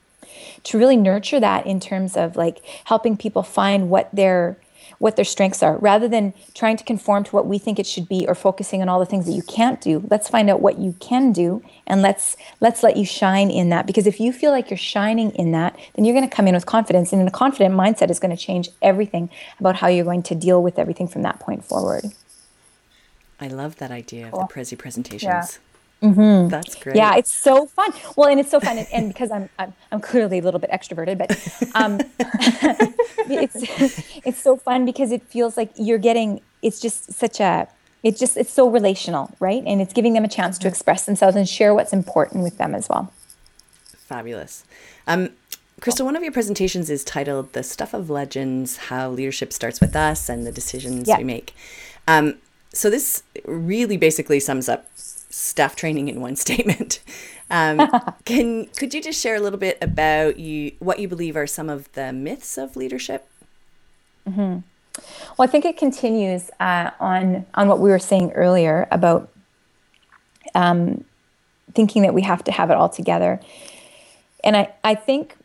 to 0.63 0.77
really 0.77 0.97
nurture 0.97 1.39
that 1.39 1.65
in 1.65 1.79
terms 1.79 2.17
of 2.17 2.35
like 2.35 2.59
helping 2.85 3.15
people 3.15 3.43
find 3.43 3.89
what 3.89 4.09
their 4.13 4.57
what 5.03 5.17
their 5.17 5.25
strengths 5.25 5.61
are 5.61 5.77
rather 5.79 6.07
than 6.07 6.33
trying 6.53 6.77
to 6.77 6.83
conform 6.85 7.25
to 7.25 7.31
what 7.31 7.45
we 7.45 7.57
think 7.57 7.77
it 7.77 7.85
should 7.85 8.07
be 8.07 8.25
or 8.25 8.33
focusing 8.33 8.81
on 8.81 8.87
all 8.87 8.99
the 9.01 9.05
things 9.05 9.25
that 9.25 9.33
you 9.33 9.41
can't 9.43 9.81
do 9.81 10.01
let's 10.09 10.29
find 10.29 10.49
out 10.49 10.61
what 10.61 10.79
you 10.79 10.95
can 11.01 11.33
do 11.33 11.61
and 11.85 12.01
let's 12.01 12.37
let's 12.61 12.83
let 12.83 12.95
you 12.95 13.05
shine 13.05 13.51
in 13.51 13.67
that 13.67 13.85
because 13.85 14.07
if 14.07 14.17
you 14.21 14.31
feel 14.31 14.51
like 14.51 14.69
you're 14.69 14.77
shining 14.77 15.29
in 15.31 15.51
that 15.51 15.77
then 15.95 16.05
you're 16.05 16.15
going 16.15 16.27
to 16.27 16.33
come 16.33 16.47
in 16.47 16.55
with 16.55 16.65
confidence 16.65 17.11
and 17.11 17.27
a 17.27 17.31
confident 17.31 17.75
mindset 17.75 18.09
is 18.09 18.17
going 18.17 18.35
to 18.35 18.41
change 18.41 18.69
everything 18.81 19.29
about 19.59 19.75
how 19.75 19.87
you're 19.87 20.05
going 20.05 20.23
to 20.23 20.35
deal 20.35 20.63
with 20.63 20.79
everything 20.79 21.07
from 21.07 21.21
that 21.21 21.37
point 21.37 21.65
forward 21.65 22.05
I 23.41 23.47
love 23.47 23.75
that 23.77 23.91
idea 23.91 24.29
cool. 24.31 24.43
of 24.43 24.47
the 24.47 24.53
Prezi 24.53 24.77
presentations. 24.77 25.23
Yeah. 25.23 25.72
Mm-hmm. 26.03 26.49
That's 26.49 26.75
great. 26.75 26.97
Yeah, 26.97 27.15
it's 27.15 27.31
so 27.31 27.65
fun. 27.65 27.93
Well, 28.17 28.29
and 28.29 28.37
it's 28.39 28.51
so 28.51 28.59
fun, 28.59 28.77
and, 28.77 28.87
and 28.91 29.07
because 29.07 29.31
I'm, 29.31 29.49
I'm, 29.57 29.73
I'm 29.91 30.01
clearly 30.01 30.39
a 30.39 30.41
little 30.41 30.59
bit 30.59 30.69
extroverted, 30.69 31.17
but 31.17 31.31
um, 31.75 32.01
it's 33.29 34.25
it's 34.25 34.41
so 34.41 34.57
fun 34.57 34.83
because 34.83 35.13
it 35.13 35.23
feels 35.23 35.55
like 35.55 35.71
you're 35.75 35.97
getting. 35.97 36.41
It's 36.61 36.81
just 36.81 37.13
such 37.13 37.39
a. 37.39 37.69
It's 38.03 38.19
just 38.19 38.35
it's 38.35 38.51
so 38.51 38.67
relational, 38.67 39.33
right? 39.39 39.63
And 39.65 39.81
it's 39.81 39.93
giving 39.93 40.11
them 40.11 40.25
a 40.25 40.27
chance 40.27 40.57
to 40.59 40.67
express 40.67 41.05
themselves 41.05 41.37
and 41.37 41.47
share 41.47 41.73
what's 41.73 41.93
important 41.93 42.43
with 42.43 42.57
them 42.57 42.75
as 42.75 42.89
well. 42.89 43.13
Fabulous. 43.85 44.65
Um, 45.07 45.29
Christal, 45.79 46.03
one 46.03 46.17
of 46.17 46.23
your 46.23 46.33
presentations 46.33 46.89
is 46.89 47.05
titled 47.05 47.53
"The 47.53 47.63
Stuff 47.63 47.93
of 47.93 48.09
Legends: 48.09 48.75
How 48.75 49.09
Leadership 49.09 49.53
Starts 49.53 49.79
with 49.79 49.95
Us 49.95 50.27
and 50.27 50.45
the 50.45 50.51
Decisions 50.51 51.07
yeah. 51.07 51.17
We 51.17 51.23
Make." 51.23 51.55
Um, 52.09 52.35
so 52.73 52.89
this 52.89 53.23
really 53.45 53.97
basically 53.97 54.39
sums 54.39 54.67
up 54.67 54.87
staff 55.33 55.75
training 55.75 56.07
in 56.07 56.21
one 56.21 56.35
statement. 56.45 56.99
Um, 57.49 57.89
can 58.25 58.65
could 58.67 58.93
you 58.93 59.01
just 59.01 59.21
share 59.21 59.35
a 59.35 59.39
little 59.39 59.59
bit 59.59 59.77
about 59.81 60.39
you 60.39 60.73
what 60.79 60.99
you 60.99 61.07
believe 61.07 61.35
are 61.35 61.47
some 61.47 61.69
of 61.69 61.91
the 61.93 62.13
myths 62.13 62.57
of 62.57 62.75
leadership? 62.75 63.27
Mm-hmm. 64.27 64.59
Well, 65.37 65.47
I 65.47 65.47
think 65.47 65.65
it 65.65 65.77
continues 65.77 66.49
uh, 66.59 66.91
on 66.99 67.45
on 67.55 67.67
what 67.67 67.79
we 67.79 67.89
were 67.89 67.99
saying 67.99 68.31
earlier 68.33 68.87
about 68.91 69.29
um, 70.55 71.03
thinking 71.73 72.03
that 72.03 72.13
we 72.13 72.21
have 72.21 72.43
to 72.43 72.51
have 72.51 72.69
it 72.69 72.75
all 72.75 72.89
together, 72.89 73.39
and 74.43 74.55
I 74.55 74.73
I 74.83 74.95
think 74.95 75.35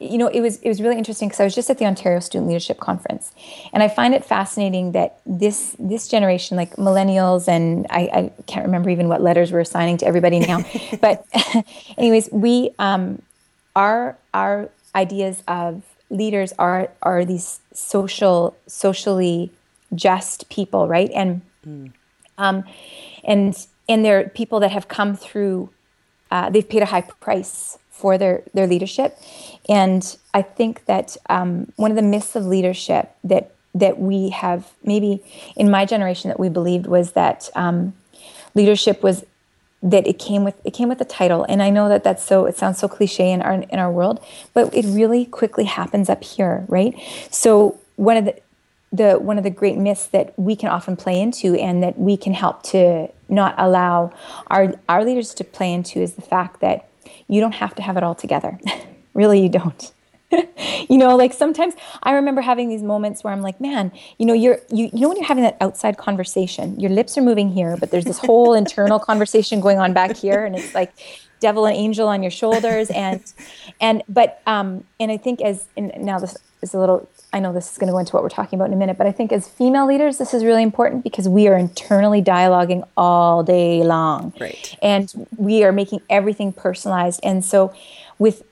you 0.00 0.16
know, 0.16 0.28
it 0.28 0.40
was 0.40 0.58
it 0.58 0.68
was 0.68 0.80
really 0.80 0.96
interesting 0.96 1.28
because 1.28 1.40
I 1.40 1.44
was 1.44 1.54
just 1.54 1.70
at 1.70 1.78
the 1.78 1.86
Ontario 1.86 2.20
Student 2.20 2.48
Leadership 2.48 2.78
Conference, 2.78 3.32
and 3.72 3.82
I 3.82 3.88
find 3.88 4.14
it 4.14 4.24
fascinating 4.24 4.92
that 4.92 5.20
this 5.26 5.74
this 5.78 6.06
generation, 6.06 6.56
like 6.56 6.76
millennials, 6.76 7.48
and 7.48 7.86
I, 7.90 8.00
I 8.12 8.32
can't 8.46 8.64
remember 8.64 8.90
even 8.90 9.08
what 9.08 9.22
letters 9.22 9.50
we're 9.50 9.60
assigning 9.60 9.96
to 9.98 10.06
everybody 10.06 10.38
now, 10.38 10.64
but 11.00 11.26
anyways, 11.98 12.28
we 12.30 12.70
um, 12.78 13.22
our 13.74 14.16
our 14.32 14.70
ideas 14.94 15.42
of 15.48 15.82
leaders 16.10 16.52
are 16.60 16.90
are 17.02 17.24
these 17.24 17.60
social 17.72 18.56
socially 18.68 19.50
just 19.94 20.48
people, 20.48 20.86
right? 20.86 21.10
And 21.12 21.42
mm. 21.66 21.92
um, 22.38 22.62
and 23.24 23.66
and 23.88 24.04
they're 24.04 24.28
people 24.28 24.60
that 24.60 24.70
have 24.70 24.86
come 24.86 25.16
through. 25.16 25.70
Uh, 26.30 26.50
they've 26.50 26.68
paid 26.68 26.82
a 26.82 26.86
high 26.86 27.00
price 27.00 27.78
for 27.98 28.16
their 28.16 28.42
their 28.54 28.66
leadership. 28.66 29.18
And 29.68 30.16
I 30.32 30.42
think 30.42 30.84
that 30.86 31.16
um, 31.28 31.72
one 31.76 31.90
of 31.90 31.96
the 31.96 32.02
myths 32.02 32.36
of 32.36 32.46
leadership 32.46 33.14
that 33.24 33.54
that 33.74 33.98
we 33.98 34.30
have 34.30 34.72
maybe 34.82 35.22
in 35.56 35.70
my 35.70 35.84
generation 35.84 36.28
that 36.28 36.40
we 36.40 36.48
believed 36.48 36.86
was 36.86 37.12
that 37.12 37.50
um, 37.54 37.94
leadership 38.54 39.02
was 39.02 39.24
that 39.82 40.06
it 40.06 40.18
came 40.18 40.44
with 40.44 40.54
it 40.64 40.72
came 40.72 40.88
with 40.88 41.00
a 41.00 41.04
title 41.04 41.46
and 41.48 41.62
i 41.62 41.70
know 41.70 41.88
that 41.88 42.02
that's 42.02 42.24
so 42.24 42.46
it 42.46 42.56
sounds 42.56 42.78
so 42.78 42.88
cliche 42.88 43.30
in 43.30 43.40
our 43.40 43.52
in 43.52 43.78
our 43.78 43.92
world 43.92 44.18
but 44.52 44.74
it 44.74 44.84
really 44.86 45.24
quickly 45.24 45.64
happens 45.64 46.10
up 46.10 46.24
here 46.24 46.64
right 46.66 46.94
so 47.30 47.78
one 47.94 48.16
of 48.16 48.24
the 48.24 48.34
the 48.90 49.18
one 49.18 49.38
of 49.38 49.44
the 49.44 49.50
great 49.50 49.76
myths 49.76 50.06
that 50.06 50.36
we 50.36 50.56
can 50.56 50.68
often 50.68 50.96
play 50.96 51.20
into 51.20 51.54
and 51.54 51.82
that 51.82 51.96
we 51.96 52.16
can 52.16 52.32
help 52.32 52.62
to 52.64 53.08
not 53.28 53.54
allow 53.56 54.12
our 54.48 54.74
our 54.88 55.04
leaders 55.04 55.32
to 55.34 55.44
play 55.44 55.72
into 55.72 56.00
is 56.00 56.14
the 56.14 56.22
fact 56.22 56.60
that 56.60 56.88
you 57.28 57.40
don't 57.40 57.54
have 57.54 57.74
to 57.76 57.82
have 57.82 57.96
it 57.96 58.02
all 58.02 58.14
together. 58.14 58.58
really, 59.14 59.40
you 59.40 59.48
don't. 59.48 59.92
you 60.88 60.98
know, 60.98 61.16
like 61.16 61.32
sometimes 61.32 61.74
I 62.02 62.12
remember 62.12 62.42
having 62.42 62.68
these 62.68 62.82
moments 62.82 63.24
where 63.24 63.32
I'm 63.32 63.40
like, 63.40 63.60
man, 63.60 63.90
you 64.18 64.26
know, 64.26 64.34
you're 64.34 64.58
you, 64.70 64.90
you 64.92 65.00
know 65.00 65.08
when 65.08 65.16
you're 65.16 65.26
having 65.26 65.44
that 65.44 65.56
outside 65.60 65.96
conversation, 65.96 66.78
your 66.78 66.90
lips 66.90 67.16
are 67.16 67.22
moving 67.22 67.48
here, 67.48 67.76
but 67.78 67.90
there's 67.90 68.04
this 68.04 68.18
whole 68.18 68.52
internal 68.54 68.98
conversation 68.98 69.60
going 69.60 69.78
on 69.78 69.94
back 69.94 70.16
here, 70.16 70.44
and 70.44 70.54
it's 70.54 70.74
like 70.74 70.92
devil 71.40 71.64
and 71.66 71.76
angel 71.76 72.08
on 72.08 72.22
your 72.22 72.30
shoulders, 72.30 72.90
and 72.90 73.22
and 73.80 74.02
but 74.08 74.42
um 74.46 74.84
and 75.00 75.10
I 75.10 75.16
think 75.16 75.40
as 75.40 75.66
now 75.76 76.18
this 76.18 76.36
is 76.60 76.74
a 76.74 76.78
little 76.78 77.08
I 77.32 77.40
know 77.40 77.52
this 77.52 77.70
is 77.70 77.78
going 77.78 77.88
to 77.88 77.92
go 77.92 77.98
into 77.98 78.12
what 78.12 78.22
we're 78.22 78.30
talking 78.30 78.58
about 78.58 78.68
in 78.68 78.72
a 78.74 78.76
minute, 78.76 78.96
but 78.96 79.06
I 79.06 79.12
think 79.12 79.32
as 79.32 79.46
female 79.46 79.86
leaders, 79.86 80.16
this 80.16 80.32
is 80.32 80.44
really 80.44 80.62
important 80.62 81.04
because 81.04 81.28
we 81.28 81.46
are 81.46 81.58
internally 81.58 82.22
dialoguing 82.22 82.88
all 82.96 83.42
day 83.42 83.82
long. 83.82 84.32
Right. 84.40 84.76
And 84.80 85.28
we 85.36 85.62
are 85.62 85.72
making 85.72 86.00
everything 86.08 86.52
personalized. 86.52 87.20
And 87.22 87.44
so 87.44 87.74
with 88.18 88.42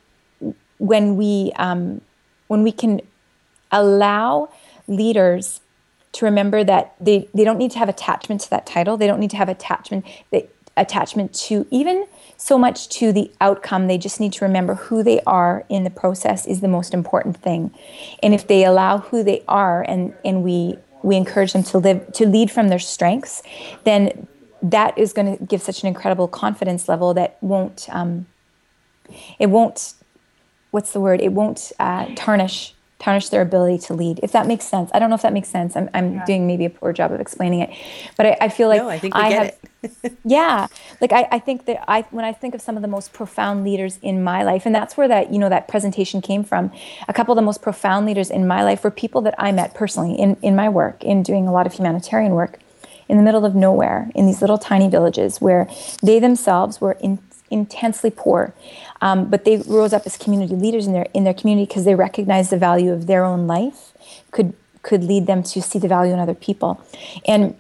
when 0.78 1.16
we 1.16 1.52
um, 1.56 2.02
when 2.48 2.62
we 2.62 2.72
can 2.72 3.00
allow 3.72 4.50
leaders 4.86 5.60
to 6.12 6.24
remember 6.24 6.64
that 6.64 6.94
they, 7.00 7.28
they 7.34 7.44
don't 7.44 7.58
need 7.58 7.70
to 7.72 7.78
have 7.78 7.88
attachment 7.88 8.40
to 8.42 8.50
that 8.50 8.66
title. 8.66 8.96
They 8.96 9.06
don't 9.06 9.20
need 9.20 9.30
to 9.30 9.36
have 9.36 9.48
attachment 9.48 10.04
they, 10.30 10.48
attachment 10.76 11.34
to 11.34 11.66
even 11.70 12.06
so 12.36 12.58
much 12.58 12.88
to 12.88 13.12
the 13.12 13.30
outcome. 13.40 13.86
They 13.86 13.98
just 13.98 14.20
need 14.20 14.32
to 14.34 14.44
remember 14.44 14.74
who 14.74 15.02
they 15.02 15.20
are 15.26 15.64
in 15.68 15.84
the 15.84 15.90
process 15.90 16.46
is 16.46 16.60
the 16.60 16.68
most 16.68 16.94
important 16.94 17.36
thing. 17.36 17.72
And 18.22 18.34
if 18.34 18.46
they 18.46 18.64
allow 18.64 18.98
who 18.98 19.22
they 19.22 19.42
are 19.48 19.82
and, 19.82 20.14
and 20.24 20.42
we 20.42 20.78
we 21.02 21.14
encourage 21.14 21.52
them 21.52 21.62
to 21.62 21.78
live 21.78 22.12
to 22.14 22.26
lead 22.26 22.50
from 22.50 22.68
their 22.68 22.80
strengths, 22.80 23.42
then 23.84 24.26
that 24.62 24.96
is 24.98 25.12
going 25.12 25.36
to 25.36 25.44
give 25.44 25.62
such 25.62 25.82
an 25.82 25.88
incredible 25.88 26.26
confidence 26.26 26.88
level 26.88 27.14
that 27.14 27.36
won't 27.40 27.86
um, 27.90 28.26
it 29.38 29.46
won't 29.46 29.94
what's 30.70 30.92
the 30.92 31.00
word 31.00 31.20
it 31.20 31.32
won't 31.32 31.72
uh, 31.78 32.06
tarnish 32.16 32.74
tarnish 32.98 33.28
their 33.28 33.42
ability 33.42 33.78
to 33.78 33.94
lead 33.94 34.20
if 34.22 34.32
that 34.32 34.46
makes 34.46 34.64
sense. 34.64 34.90
I 34.94 34.98
don't 34.98 35.10
know 35.10 35.16
if 35.16 35.22
that 35.22 35.32
makes 35.32 35.48
sense. 35.48 35.76
I'm, 35.76 35.90
I'm 35.92 36.14
yeah. 36.14 36.24
doing 36.24 36.46
maybe 36.46 36.64
a 36.64 36.70
poor 36.70 36.92
job 36.92 37.12
of 37.12 37.20
explaining 37.20 37.60
it 37.60 37.70
but 38.16 38.26
i, 38.26 38.36
I 38.42 38.48
feel 38.48 38.68
like 38.68 38.82
no, 38.82 38.88
i 38.88 38.98
think 38.98 39.14
I 39.14 39.28
get 39.28 39.38
have, 39.38 39.46
it. 39.46 40.18
Yeah. 40.24 40.66
Like 41.00 41.12
I, 41.12 41.28
I 41.30 41.38
think 41.38 41.66
that 41.66 41.84
i 41.88 42.02
when 42.10 42.24
i 42.24 42.32
think 42.32 42.54
of 42.54 42.60
some 42.60 42.76
of 42.76 42.82
the 42.82 42.88
most 42.88 43.12
profound 43.12 43.64
leaders 43.64 43.98
in 44.02 44.22
my 44.22 44.42
life 44.42 44.66
and 44.66 44.74
that's 44.74 44.96
where 44.96 45.08
that 45.08 45.32
you 45.32 45.38
know 45.38 45.48
that 45.48 45.68
presentation 45.68 46.20
came 46.20 46.42
from 46.44 46.72
a 47.08 47.12
couple 47.12 47.32
of 47.32 47.36
the 47.36 47.42
most 47.42 47.62
profound 47.62 48.06
leaders 48.06 48.30
in 48.30 48.46
my 48.46 48.62
life 48.62 48.82
were 48.82 48.90
people 48.90 49.20
that 49.20 49.34
i 49.38 49.52
met 49.52 49.74
personally 49.74 50.14
in, 50.14 50.36
in 50.42 50.56
my 50.56 50.68
work 50.68 51.04
in 51.04 51.22
doing 51.22 51.46
a 51.46 51.52
lot 51.52 51.66
of 51.66 51.72
humanitarian 51.74 52.32
work 52.32 52.58
in 53.08 53.16
the 53.16 53.22
middle 53.22 53.44
of 53.44 53.54
nowhere 53.54 54.10
in 54.14 54.26
these 54.26 54.40
little 54.40 54.58
tiny 54.58 54.88
villages 54.88 55.40
where 55.40 55.68
they 56.02 56.18
themselves 56.18 56.80
were 56.80 56.92
in, 56.92 57.18
intensely 57.50 58.10
poor 58.10 58.52
um, 59.00 59.28
but 59.28 59.44
they 59.44 59.58
rose 59.58 59.92
up 59.92 60.02
as 60.06 60.16
community 60.16 60.54
leaders 60.54 60.86
in 60.86 60.92
their 60.92 61.06
in 61.14 61.24
their 61.24 61.34
community 61.34 61.66
because 61.66 61.84
they 61.84 61.94
recognized 61.94 62.50
the 62.50 62.56
value 62.56 62.92
of 62.92 63.06
their 63.06 63.24
own 63.24 63.46
life 63.46 63.92
could 64.30 64.54
could 64.82 65.02
lead 65.02 65.26
them 65.26 65.42
to 65.42 65.60
see 65.60 65.78
the 65.78 65.88
value 65.88 66.12
in 66.12 66.18
other 66.18 66.34
people. 66.34 66.80
And 67.26 67.56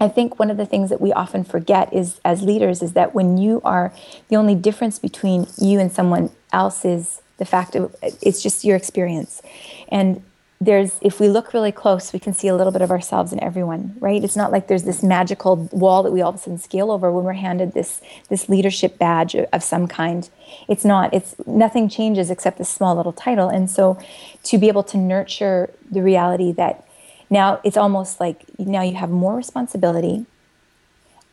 I 0.00 0.08
think 0.08 0.38
one 0.38 0.50
of 0.50 0.56
the 0.56 0.66
things 0.66 0.90
that 0.90 1.00
we 1.00 1.12
often 1.12 1.44
forget 1.44 1.92
is 1.92 2.20
as 2.24 2.42
leaders 2.42 2.82
is 2.82 2.92
that 2.92 3.14
when 3.14 3.38
you 3.38 3.60
are 3.64 3.92
the 4.28 4.36
only 4.36 4.54
difference 4.54 4.98
between 4.98 5.46
you 5.58 5.78
and 5.78 5.90
someone 5.90 6.30
else 6.52 6.84
is 6.84 7.22
the 7.38 7.44
fact 7.44 7.76
of 7.76 7.94
it's 8.02 8.42
just 8.42 8.64
your 8.64 8.76
experience. 8.76 9.40
And 9.88 10.22
there's 10.60 10.98
if 11.02 11.20
we 11.20 11.28
look 11.28 11.52
really 11.52 11.72
close 11.72 12.12
we 12.12 12.18
can 12.18 12.32
see 12.32 12.48
a 12.48 12.54
little 12.54 12.72
bit 12.72 12.80
of 12.80 12.90
ourselves 12.90 13.32
in 13.32 13.42
everyone 13.42 13.94
right? 14.00 14.24
It's 14.24 14.36
not 14.36 14.52
like 14.52 14.68
there's 14.68 14.84
this 14.84 15.02
magical 15.02 15.56
wall 15.70 16.02
that 16.02 16.12
we 16.12 16.22
all 16.22 16.30
of 16.30 16.36
a 16.36 16.38
sudden 16.38 16.58
scale 16.58 16.90
over 16.90 17.12
when 17.12 17.24
we're 17.24 17.34
handed 17.34 17.72
this 17.72 18.00
this 18.28 18.48
leadership 18.48 18.98
badge 18.98 19.34
of 19.34 19.62
some 19.62 19.86
kind. 19.86 20.28
It's 20.68 20.84
not 20.84 21.12
it's 21.12 21.34
nothing 21.46 21.88
changes 21.88 22.30
except 22.30 22.58
this 22.58 22.68
small 22.68 22.96
little 22.96 23.12
title. 23.12 23.48
And 23.48 23.70
so 23.70 23.98
to 24.44 24.58
be 24.58 24.68
able 24.68 24.82
to 24.84 24.96
nurture 24.96 25.70
the 25.90 26.02
reality 26.02 26.52
that 26.52 26.86
now 27.28 27.60
it's 27.64 27.76
almost 27.76 28.20
like 28.20 28.44
now 28.58 28.82
you 28.82 28.94
have 28.94 29.10
more 29.10 29.36
responsibility 29.36 30.26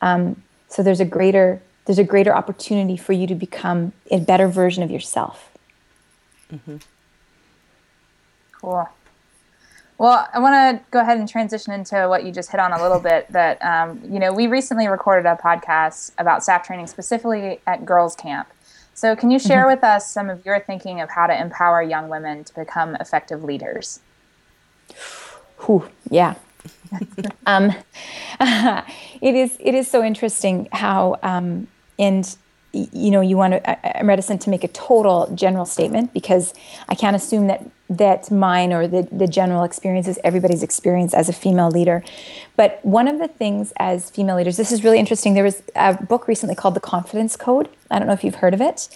um, 0.04 0.44
so 0.68 0.84
there's 0.84 1.00
a 1.00 1.06
greater 1.06 1.62
there's 1.86 2.00
a 2.00 2.04
greater 2.04 2.36
opportunity 2.36 2.98
for 2.98 3.14
you 3.14 3.28
to 3.28 3.36
become 3.36 3.94
a 4.12 4.20
better 4.20 4.48
version 4.48 4.84
of 4.84 4.92
yourself. 4.92 5.50
Mm-hmm. 6.52 6.78
cool 8.62 8.90
well, 9.98 10.28
I 10.34 10.40
want 10.40 10.80
to 10.80 10.86
go 10.92 11.00
ahead 11.00 11.18
and 11.18 11.30
transition 11.30 11.74
into 11.74 12.08
what 12.10 12.24
you 12.24 12.32
just 12.32 12.52
hit 12.52 12.60
on 12.60 12.74
a 12.74 12.82
little 12.82 13.00
bit. 13.00 13.32
That 13.32 13.64
um, 13.64 14.02
you 14.04 14.20
know, 14.20 14.34
we 14.34 14.48
recently 14.48 14.88
recorded 14.88 15.28
a 15.28 15.36
podcast 15.36 16.12
about 16.18 16.44
staff 16.44 16.66
training 16.66 16.88
specifically 16.88 17.60
at 17.68 17.86
girls' 17.86 18.16
camp. 18.16 18.48
So, 18.96 19.16
can 19.16 19.32
you 19.32 19.40
share 19.40 19.62
mm-hmm. 19.62 19.76
with 19.76 19.84
us 19.84 20.10
some 20.10 20.30
of 20.30 20.46
your 20.46 20.60
thinking 20.60 21.02
of 21.02 21.10
how 21.10 21.28
to 21.28 21.40
empower 21.40 21.82
young 21.82 22.10
women 22.10 22.44
to 22.44 22.54
become 22.56 22.96
effective 22.96 23.44
leaders? 23.44 24.00
Whew, 25.66 25.88
yeah. 26.10 26.36
um, 27.46 27.74
it 28.40 29.36
is 29.36 29.58
it 29.60 29.74
is 29.74 29.88
so 29.88 30.04
interesting 30.04 30.68
how 30.72 31.18
um, 31.24 31.68
and 32.00 32.36
you 32.74 33.12
know 33.12 33.22
you 33.22 33.38
want 33.38 33.54
to 33.54 33.98
i'm 34.00 34.08
reticent 34.08 34.42
to 34.42 34.50
make 34.50 34.64
a 34.64 34.68
total 34.70 35.30
general 35.36 35.66
statement 35.66 36.12
because 36.12 36.56
i 36.90 36.96
can't 36.96 37.16
assume 37.16 37.46
that 37.46 37.64
that 37.90 38.32
mine 38.32 38.72
or 38.72 38.88
the, 38.88 39.08
the 39.12 39.28
general 39.28 39.64
experience 39.64 40.08
is 40.08 40.18
everybody's 40.24 40.64
experience 40.64 41.14
as 41.14 41.30
a 41.30 41.34
female 41.34 41.70
leader 41.70 42.04
but 42.56 42.80
one 42.84 43.08
of 43.08 43.20
the 43.20 43.28
things 43.28 43.74
as 43.78 44.10
female 44.10 44.38
leaders 44.38 44.58
this 44.58 44.72
is 44.72 44.84
really 44.84 45.00
interesting 45.00 45.34
there 45.34 45.44
was 45.44 45.62
a 45.76 45.94
book 46.06 46.28
recently 46.28 46.56
called 46.56 46.74
the 46.74 46.80
confidence 46.80 47.36
code 47.36 47.68
i 47.92 48.00
don't 48.00 48.08
know 48.08 48.14
if 48.14 48.24
you've 48.24 48.36
heard 48.36 48.54
of 48.54 48.62
it 48.62 48.88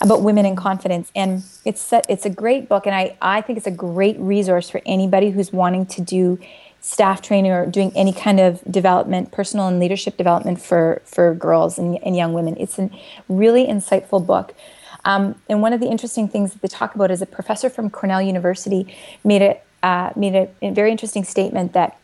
about 0.00 0.22
women 0.22 0.44
in 0.44 0.54
confidence 0.54 1.10
and 1.16 1.42
it's 1.64 1.92
a, 1.92 2.02
it's 2.08 2.26
a 2.26 2.30
great 2.30 2.68
book 2.68 2.86
and 2.86 2.94
I, 2.94 3.16
I 3.22 3.40
think 3.40 3.56
it's 3.56 3.66
a 3.66 3.72
great 3.72 4.18
resource 4.18 4.68
for 4.68 4.82
anybody 4.84 5.30
who's 5.30 5.52
wanting 5.52 5.86
to 5.86 6.02
do 6.02 6.38
staff 6.84 7.22
training 7.22 7.50
or 7.50 7.64
doing 7.64 7.90
any 7.96 8.12
kind 8.12 8.38
of 8.38 8.62
development, 8.70 9.32
personal 9.32 9.66
and 9.68 9.80
leadership 9.80 10.18
development 10.18 10.60
for, 10.60 11.00
for 11.06 11.34
girls 11.34 11.78
and, 11.78 11.96
and 12.04 12.14
young 12.14 12.34
women. 12.34 12.54
It's 12.60 12.78
a 12.78 12.90
really 13.26 13.66
insightful 13.66 14.24
book. 14.24 14.54
Um, 15.04 15.34
and 15.48 15.60
one 15.60 15.72
of 15.72 15.80
the 15.80 15.86
interesting 15.86 16.28
things 16.28 16.52
that 16.52 16.62
they 16.62 16.68
talk 16.68 16.94
about 16.94 17.10
is 17.10 17.20
a 17.20 17.26
professor 17.26 17.68
from 17.68 17.90
Cornell 17.90 18.22
University 18.22 18.94
made 19.22 19.42
a, 19.42 19.60
uh, 19.82 20.10
made 20.16 20.34
a, 20.34 20.48
a 20.62 20.70
very 20.70 20.90
interesting 20.90 21.24
statement 21.24 21.72
that 21.74 21.98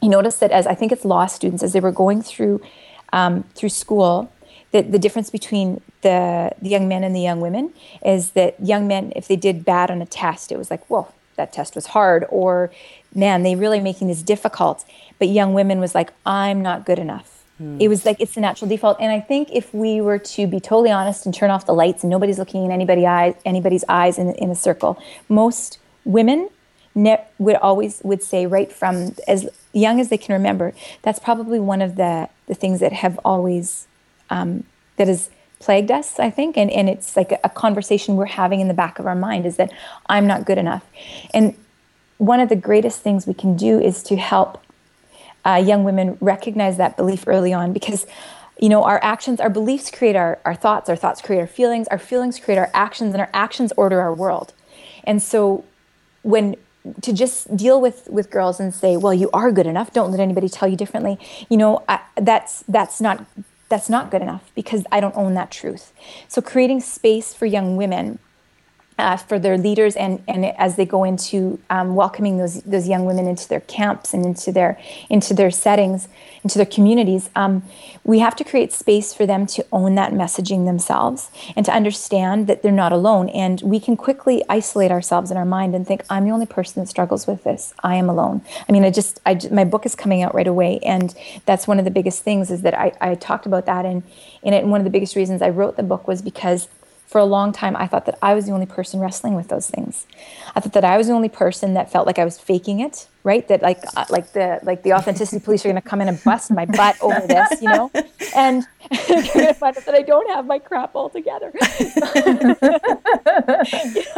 he 0.00 0.08
noticed 0.08 0.40
that 0.40 0.50
as 0.50 0.66
I 0.66 0.74
think 0.74 0.92
it's 0.92 1.04
law 1.04 1.26
students, 1.26 1.62
as 1.62 1.72
they 1.72 1.80
were 1.80 1.92
going 1.92 2.22
through 2.22 2.60
um, 3.12 3.44
through 3.54 3.68
school, 3.68 4.32
that 4.72 4.90
the 4.90 4.98
difference 4.98 5.30
between 5.30 5.80
the, 6.02 6.50
the 6.60 6.68
young 6.68 6.88
men 6.88 7.04
and 7.04 7.14
the 7.14 7.20
young 7.20 7.40
women 7.40 7.72
is 8.04 8.32
that 8.32 8.58
young 8.60 8.88
men, 8.88 9.12
if 9.14 9.28
they 9.28 9.36
did 9.36 9.64
bad 9.64 9.90
on 9.90 10.02
a 10.02 10.06
test, 10.06 10.50
it 10.50 10.58
was 10.58 10.68
like, 10.68 10.84
whoa, 10.86 11.06
that 11.36 11.52
test 11.52 11.76
was 11.76 11.86
hard, 11.86 12.26
or 12.28 12.72
man, 13.14 13.44
they 13.44 13.54
really 13.54 13.80
making 13.80 14.08
this 14.08 14.22
difficult. 14.22 14.84
But 15.20 15.28
young 15.28 15.54
women 15.54 15.78
was 15.78 15.94
like, 15.94 16.12
I'm 16.26 16.60
not 16.60 16.84
good 16.84 16.98
enough. 16.98 17.33
Hmm. 17.58 17.76
It 17.80 17.88
was 17.88 18.04
like 18.04 18.20
it's 18.20 18.34
the 18.34 18.40
natural 18.40 18.68
default. 18.68 19.00
And 19.00 19.12
I 19.12 19.20
think 19.20 19.48
if 19.52 19.72
we 19.72 20.00
were 20.00 20.18
to 20.18 20.46
be 20.46 20.60
totally 20.60 20.90
honest 20.90 21.24
and 21.24 21.34
turn 21.34 21.50
off 21.50 21.66
the 21.66 21.74
lights 21.74 22.02
and 22.02 22.10
nobody's 22.10 22.38
looking 22.38 22.64
in 22.64 22.70
anybody 22.70 23.06
eyes, 23.06 23.34
anybody's 23.44 23.84
eyes 23.88 24.18
in, 24.18 24.34
in 24.34 24.50
a 24.50 24.54
circle, 24.54 25.00
most 25.28 25.78
women 26.04 26.48
ne- 26.94 27.24
would 27.38 27.56
always 27.56 28.00
would 28.04 28.22
say 28.22 28.46
right 28.46 28.72
from 28.72 29.14
as 29.28 29.48
young 29.72 30.00
as 30.00 30.08
they 30.08 30.18
can 30.18 30.32
remember, 30.32 30.72
that's 31.02 31.18
probably 31.18 31.60
one 31.60 31.80
of 31.80 31.96
the 31.96 32.28
the 32.46 32.54
things 32.54 32.80
that 32.80 32.92
have 32.92 33.18
always 33.24 33.86
um, 34.30 34.64
that 34.96 35.08
has 35.08 35.30
plagued 35.60 35.90
us, 35.90 36.18
I 36.18 36.30
think. 36.30 36.56
And, 36.56 36.70
and 36.70 36.88
it's 36.88 37.16
like 37.16 37.32
a, 37.32 37.38
a 37.44 37.48
conversation 37.48 38.16
we're 38.16 38.26
having 38.26 38.60
in 38.60 38.68
the 38.68 38.74
back 38.74 38.98
of 38.98 39.06
our 39.06 39.14
mind 39.14 39.46
is 39.46 39.56
that 39.56 39.72
I'm 40.06 40.26
not 40.26 40.44
good 40.44 40.58
enough. 40.58 40.84
And 41.32 41.56
one 42.18 42.40
of 42.40 42.48
the 42.48 42.56
greatest 42.56 43.00
things 43.00 43.26
we 43.26 43.34
can 43.34 43.56
do 43.56 43.80
is 43.80 44.02
to 44.04 44.16
help 44.16 44.60
uh, 45.44 45.62
young 45.64 45.84
women 45.84 46.16
recognize 46.20 46.76
that 46.76 46.96
belief 46.96 47.24
early 47.26 47.52
on 47.52 47.72
because 47.72 48.06
you 48.58 48.68
know 48.68 48.84
our 48.84 49.02
actions 49.02 49.40
our 49.40 49.50
beliefs 49.50 49.90
create 49.90 50.16
our, 50.16 50.38
our 50.44 50.54
thoughts 50.54 50.88
our 50.88 50.96
thoughts 50.96 51.20
create 51.20 51.40
our 51.40 51.46
feelings 51.46 51.88
our 51.88 51.98
feelings 51.98 52.38
create 52.38 52.58
our 52.58 52.70
actions 52.72 53.12
and 53.12 53.20
our 53.20 53.30
actions 53.32 53.72
order 53.76 54.00
our 54.00 54.14
world. 54.14 54.52
And 55.04 55.22
so 55.22 55.64
when 56.22 56.56
to 57.00 57.12
just 57.12 57.56
deal 57.56 57.80
with 57.80 58.08
with 58.10 58.30
girls 58.30 58.60
and 58.60 58.74
say 58.74 58.96
well 58.96 59.14
you 59.14 59.30
are 59.32 59.52
good 59.52 59.66
enough. 59.66 59.92
Don't 59.92 60.10
let 60.10 60.20
anybody 60.20 60.48
tell 60.48 60.68
you 60.68 60.76
differently. 60.76 61.18
You 61.48 61.56
know 61.56 61.84
I, 61.88 62.00
that's 62.16 62.64
that's 62.68 63.00
not 63.00 63.26
that's 63.68 63.88
not 63.88 64.10
good 64.10 64.20
enough 64.22 64.52
because 64.54 64.84
i 64.92 65.00
don't 65.00 65.16
own 65.16 65.34
that 65.34 65.50
truth. 65.50 65.92
So 66.28 66.40
creating 66.40 66.80
space 66.80 67.34
for 67.34 67.46
young 67.46 67.76
women 67.76 68.18
uh, 68.98 69.16
for 69.16 69.38
their 69.38 69.58
leaders 69.58 69.96
and, 69.96 70.22
and 70.28 70.44
as 70.44 70.76
they 70.76 70.86
go 70.86 71.04
into 71.04 71.58
um, 71.70 71.94
welcoming 71.94 72.38
those 72.38 72.62
those 72.62 72.88
young 72.88 73.04
women 73.04 73.26
into 73.26 73.48
their 73.48 73.60
camps 73.60 74.14
and 74.14 74.24
into 74.24 74.52
their 74.52 74.78
into 75.10 75.34
their 75.34 75.50
settings 75.50 76.08
into 76.42 76.58
their 76.58 76.66
communities 76.66 77.30
um, 77.34 77.62
we 78.04 78.18
have 78.18 78.36
to 78.36 78.44
create 78.44 78.70
space 78.70 79.14
for 79.14 79.24
them 79.24 79.46
to 79.46 79.64
own 79.72 79.94
that 79.94 80.12
messaging 80.12 80.66
themselves 80.66 81.30
and 81.56 81.64
to 81.64 81.72
understand 81.72 82.46
that 82.46 82.62
they're 82.62 82.70
not 82.70 82.92
alone. 82.92 83.30
And 83.30 83.60
we 83.62 83.80
can 83.80 83.96
quickly 83.96 84.44
isolate 84.48 84.90
ourselves 84.90 85.30
in 85.30 85.38
our 85.38 85.46
mind 85.46 85.74
and 85.74 85.86
think 85.86 86.04
I'm 86.10 86.26
the 86.26 86.30
only 86.30 86.46
person 86.46 86.82
that 86.82 86.88
struggles 86.88 87.26
with 87.26 87.44
this. 87.44 87.72
I 87.82 87.96
am 87.96 88.10
alone. 88.10 88.42
I 88.68 88.72
mean 88.72 88.84
I 88.84 88.90
just 88.90 89.20
I 89.24 89.40
my 89.50 89.64
book 89.64 89.86
is 89.86 89.94
coming 89.94 90.22
out 90.22 90.34
right 90.34 90.46
away 90.46 90.78
and 90.80 91.14
that's 91.46 91.66
one 91.66 91.78
of 91.78 91.86
the 91.86 91.90
biggest 91.90 92.22
things 92.22 92.50
is 92.50 92.60
that 92.62 92.78
I, 92.78 92.92
I 93.00 93.14
talked 93.14 93.46
about 93.46 93.64
that. 93.66 93.86
And 93.86 94.02
in 94.42 94.52
it 94.52 94.62
and 94.62 94.70
one 94.70 94.80
of 94.80 94.84
the 94.84 94.90
biggest 94.90 95.16
reasons 95.16 95.40
I 95.40 95.48
wrote 95.48 95.76
the 95.76 95.82
book 95.82 96.06
was 96.06 96.20
because 96.20 96.68
for 97.06 97.20
a 97.20 97.24
long 97.24 97.52
time, 97.52 97.76
I 97.76 97.86
thought 97.86 98.06
that 98.06 98.18
I 98.22 98.34
was 98.34 98.46
the 98.46 98.52
only 98.52 98.66
person 98.66 98.98
wrestling 98.98 99.34
with 99.34 99.48
those 99.48 99.68
things. 99.68 100.06
I 100.56 100.60
thought 100.60 100.72
that 100.72 100.84
I 100.84 100.96
was 100.96 101.06
the 101.06 101.12
only 101.12 101.28
person 101.28 101.74
that 101.74 101.92
felt 101.92 102.06
like 102.06 102.18
I 102.18 102.24
was 102.24 102.38
faking 102.38 102.80
it, 102.80 103.06
right? 103.22 103.46
That 103.48 103.62
like 103.62 103.84
uh, 103.96 104.04
like 104.10 104.32
the 104.32 104.58
like 104.62 104.82
the 104.82 104.94
authenticity 104.94 105.44
police 105.44 105.64
are 105.64 105.68
going 105.68 105.80
to 105.80 105.88
come 105.88 106.00
in 106.00 106.08
and 106.08 106.22
bust 106.24 106.50
my 106.50 106.64
butt 106.64 106.96
over 107.00 107.26
this, 107.26 107.62
you 107.62 107.68
know, 107.68 107.90
and 108.34 108.66
they're 109.06 109.22
going 109.22 109.46
to 109.46 109.54
find 109.54 109.76
out 109.76 109.84
that 109.84 109.94
I 109.94 110.02
don't 110.02 110.28
have 110.30 110.46
my 110.46 110.58
crap 110.58 110.94
all 110.94 111.08
together. 111.08 111.52
you 111.54 111.60
know, 111.60 112.56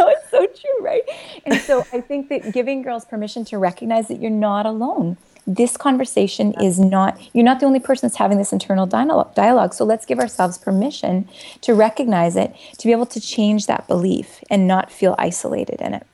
it's 0.09 0.31
so 0.31 0.47
true, 0.47 0.81
right? 0.81 1.03
And 1.45 1.61
so 1.61 1.85
I 1.93 2.01
think 2.01 2.29
that 2.31 2.53
giving 2.53 2.83
girls 2.83 3.05
permission 3.05 3.45
to 3.47 3.59
recognize 3.59 4.09
that 4.09 4.21
you're 4.21 4.31
not 4.31 4.65
alone 4.65 5.17
this 5.47 5.77
conversation 5.77 6.53
is 6.61 6.81
not, 6.81 7.19
you're 7.33 7.45
not 7.45 7.61
the 7.61 7.67
only 7.67 7.79
person 7.79 8.09
that's 8.09 8.19
having 8.19 8.39
this 8.39 8.53
internal 8.53 8.87
dialogue. 8.87 9.75
So 9.75 9.85
let's 9.85 10.05
give 10.05 10.19
ourselves 10.19 10.59
permission 10.59 11.29
to 11.61 11.75
recognize 11.75 12.35
it, 12.37 12.55
to 12.79 12.87
be 12.87 12.93
able 12.93 13.07
to 13.07 13.21
change 13.21 13.67
that 13.67 13.87
belief 13.87 14.43
and 14.51 14.67
not 14.67 14.91
feel 14.91 15.15
isolated 15.19 15.81
in 15.81 15.95
it. 15.95 16.07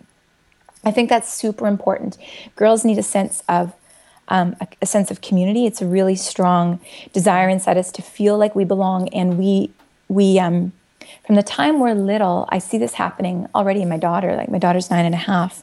I 0.84 0.90
think 0.90 1.08
that's 1.08 1.32
super 1.32 1.66
important. 1.66 2.18
Girls 2.56 2.84
need 2.84 2.98
a 2.98 3.02
sense 3.02 3.42
of 3.48 3.72
um, 4.28 4.56
a, 4.60 4.68
a, 4.82 4.86
sense 4.86 5.10
of 5.10 5.20
community. 5.20 5.66
It's 5.66 5.82
a 5.82 5.86
really 5.86 6.16
strong 6.16 6.80
desire 7.12 7.48
inside 7.48 7.76
us 7.76 7.90
to 7.92 8.02
feel 8.02 8.38
like 8.38 8.54
we 8.54 8.64
belong, 8.64 9.08
and 9.08 9.36
we 9.36 9.72
we 10.08 10.38
um, 10.38 10.72
from 11.26 11.34
the 11.34 11.42
time 11.42 11.80
we're 11.80 11.94
little, 11.94 12.48
I 12.48 12.58
see 12.58 12.78
this 12.78 12.94
happening 12.94 13.48
already 13.54 13.82
in 13.82 13.88
my 13.88 13.98
daughter. 13.98 14.34
Like 14.36 14.48
my 14.48 14.58
daughter's 14.58 14.90
nine 14.90 15.04
and 15.04 15.14
a 15.14 15.18
half, 15.18 15.62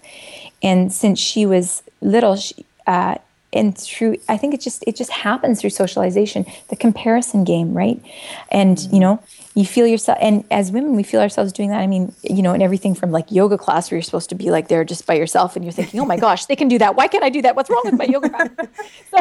and 0.61 0.91
since 0.91 1.19
she 1.19 1.45
was 1.45 1.83
little, 2.01 2.35
she, 2.35 2.65
uh, 2.85 3.15
and 3.51 3.77
through 3.77 4.15
i 4.27 4.37
think 4.37 4.53
it 4.53 4.61
just 4.61 4.83
it 4.85 4.95
just 4.95 5.11
happens 5.11 5.59
through 5.61 5.69
socialization 5.69 6.45
the 6.69 6.75
comparison 6.75 7.43
game 7.43 7.73
right? 7.73 8.01
And 8.49 8.77
mm-hmm. 8.77 8.93
you 8.93 8.99
know 8.99 9.23
you 9.55 9.65
feel 9.65 9.87
yourself 9.87 10.17
and 10.21 10.43
as 10.51 10.71
women 10.71 10.95
we 10.95 11.03
feel 11.03 11.21
ourselves 11.21 11.51
doing 11.51 11.69
that. 11.69 11.79
I 11.79 11.87
mean 11.87 12.13
you 12.23 12.41
know 12.41 12.53
in 12.53 12.61
everything 12.61 12.95
from 12.95 13.11
like 13.11 13.31
yoga 13.31 13.57
class 13.57 13.89
where 13.89 13.97
you're 13.97 14.03
supposed 14.03 14.29
to 14.29 14.35
be 14.35 14.51
like 14.51 14.67
there 14.67 14.83
just 14.83 15.05
by 15.05 15.15
yourself 15.15 15.55
and 15.55 15.65
you're 15.65 15.71
thinking 15.71 15.99
oh 15.99 16.05
my 16.05 16.17
gosh 16.17 16.45
they 16.45 16.55
can 16.55 16.67
do 16.67 16.77
that. 16.79 16.95
Why 16.95 17.07
can't 17.07 17.23
i 17.23 17.29
do 17.29 17.41
that? 17.41 17.55
What's 17.55 17.69
wrong 17.69 17.81
with 17.85 17.95
my 17.95 18.05
yoga 18.05 18.29
practice 18.29 18.67
so, 19.11 19.17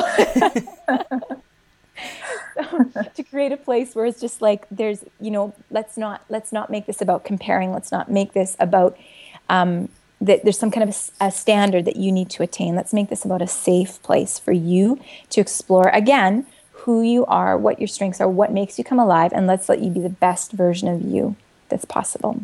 so, 2.54 3.02
to 3.14 3.22
create 3.22 3.52
a 3.52 3.56
place 3.56 3.94
where 3.94 4.06
it's 4.06 4.20
just 4.20 4.42
like 4.42 4.66
there's 4.70 5.04
you 5.20 5.30
know 5.30 5.54
let's 5.70 5.96
not 5.96 6.22
let's 6.28 6.52
not 6.52 6.70
make 6.70 6.86
this 6.86 7.00
about 7.00 7.24
comparing. 7.24 7.72
Let's 7.72 7.92
not 7.92 8.10
make 8.10 8.32
this 8.32 8.56
about 8.60 8.96
um, 9.48 9.88
that 10.20 10.42
there's 10.42 10.58
some 10.58 10.70
kind 10.70 10.88
of 10.88 11.12
a, 11.20 11.26
a, 11.26 11.30
standard 11.30 11.84
that 11.84 11.96
you 11.96 12.10
need 12.10 12.28
to 12.30 12.42
attain. 12.42 12.74
Let's 12.74 12.92
make 12.92 13.08
this 13.08 13.24
about 13.24 13.42
a 13.42 13.46
safe 13.46 14.02
place 14.02 14.38
for 14.38 14.52
you 14.52 15.00
to 15.30 15.40
explore 15.40 15.88
again 15.88 16.46
who 16.72 17.02
you 17.02 17.24
are, 17.26 17.56
what 17.56 17.78
your 17.78 17.88
strengths 17.88 18.20
are, 18.20 18.28
what 18.28 18.52
makes 18.52 18.78
you 18.78 18.84
come 18.84 18.98
alive, 18.98 19.32
and 19.32 19.46
let's 19.46 19.68
let 19.68 19.80
you 19.80 19.90
be 19.90 20.00
the 20.00 20.08
best 20.08 20.52
version 20.52 20.88
of 20.88 21.02
you 21.02 21.36
that's 21.68 21.84
possible. 21.84 22.42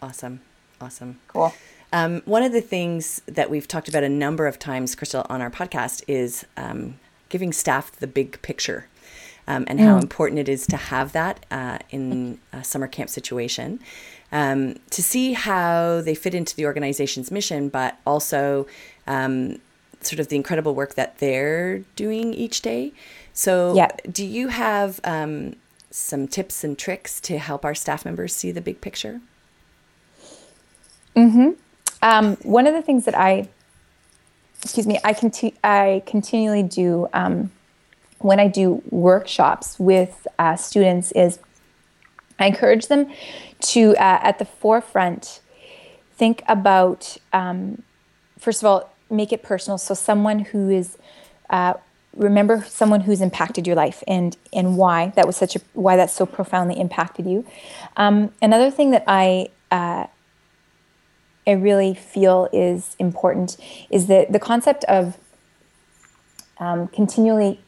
Awesome. 0.00 0.40
Awesome. 0.80 1.18
Cool. 1.28 1.52
Um, 1.92 2.22
one 2.24 2.42
of 2.42 2.52
the 2.52 2.60
things 2.60 3.22
that 3.26 3.48
we've 3.48 3.66
talked 3.66 3.88
about 3.88 4.04
a 4.04 4.08
number 4.08 4.46
of 4.46 4.58
times, 4.58 4.94
Christal, 4.94 5.26
on 5.30 5.40
our 5.40 5.50
podcast 5.50 6.02
is 6.06 6.44
um, 6.56 6.98
giving 7.28 7.52
staff 7.52 7.92
the 7.92 8.06
big 8.06 8.40
picture. 8.42 8.86
um, 9.48 9.64
and 9.68 9.80
how 9.80 9.96
important 9.96 10.40
it 10.40 10.48
is 10.48 10.66
to 10.66 10.76
have 10.76 11.12
that 11.12 11.46
uh, 11.50 11.78
in 11.90 12.38
a 12.52 12.64
summer 12.64 12.88
camp 12.88 13.08
situation. 13.08 13.80
Um, 14.36 14.60
to 14.90 15.02
see 15.02 15.32
how 15.32 16.02
they 16.02 16.14
fit 16.14 16.34
into 16.34 16.54
the 16.54 16.66
organization's 16.66 17.30
mission, 17.30 17.70
but 17.70 17.96
also 18.06 18.66
um, 19.06 19.60
sort 20.02 20.20
of 20.20 20.28
the 20.28 20.36
incredible 20.36 20.74
work 20.74 20.94
that 20.94 21.18
they're 21.18 21.78
doing 21.96 22.34
each 22.34 22.60
day. 22.60 22.92
So, 23.32 23.74
Yeah. 23.74 23.90
do 24.20 24.26
you 24.26 24.48
have 24.48 25.00
um, 25.04 25.56
some 25.90 26.28
tips 26.28 26.64
and 26.64 26.76
tricks 26.76 27.18
to 27.22 27.38
help 27.38 27.64
our 27.64 27.74
staff 27.74 28.04
members 28.04 28.34
see 28.34 28.50
the 28.52 28.60
big 28.60 28.82
picture? 28.82 29.20
Um, 31.16 32.36
one 32.42 32.66
of 32.66 32.74
the 32.74 32.82
things 32.82 33.06
that 33.06 33.16
I, 33.16 33.48
excuse 34.62 34.86
me, 34.86 34.98
I 35.02 35.14
conti- 35.14 35.54
I 35.64 36.02
continually 36.04 36.62
do 36.62 37.08
um, 37.14 37.50
when 38.18 38.38
I 38.38 38.48
do 38.48 38.82
workshops 38.90 39.78
with 39.78 40.26
uh, 40.38 40.56
students 40.56 41.10
is 41.12 41.38
I 42.38 42.46
encourage 42.46 42.88
them 42.88 43.10
to, 43.60 43.96
uh, 43.96 44.20
at 44.22 44.38
the 44.38 44.44
forefront, 44.44 45.40
think 46.16 46.42
about, 46.48 47.16
um, 47.32 47.82
first 48.38 48.62
of 48.62 48.66
all, 48.66 48.92
make 49.10 49.32
it 49.32 49.42
personal. 49.42 49.78
So, 49.78 49.94
someone 49.94 50.40
who 50.40 50.70
is, 50.70 50.98
uh, 51.50 51.74
remember 52.14 52.64
someone 52.66 53.02
who's 53.02 53.20
impacted 53.20 53.66
your 53.66 53.76
life 53.76 54.02
and 54.08 54.36
and 54.52 54.76
why 54.78 55.12
that 55.16 55.26
was 55.26 55.36
such 55.36 55.54
a 55.54 55.60
why 55.74 55.96
that 55.96 56.10
so 56.10 56.24
profoundly 56.24 56.80
impacted 56.80 57.26
you. 57.26 57.44
Um, 57.96 58.32
another 58.40 58.70
thing 58.70 58.90
that 58.92 59.04
I 59.06 59.50
uh, 59.70 60.06
I 61.46 61.52
really 61.52 61.94
feel 61.94 62.48
is 62.52 62.96
important 62.98 63.56
is 63.90 64.06
that 64.06 64.32
the 64.32 64.38
concept 64.38 64.84
of 64.84 65.16
um, 66.58 66.88
continually 66.88 67.60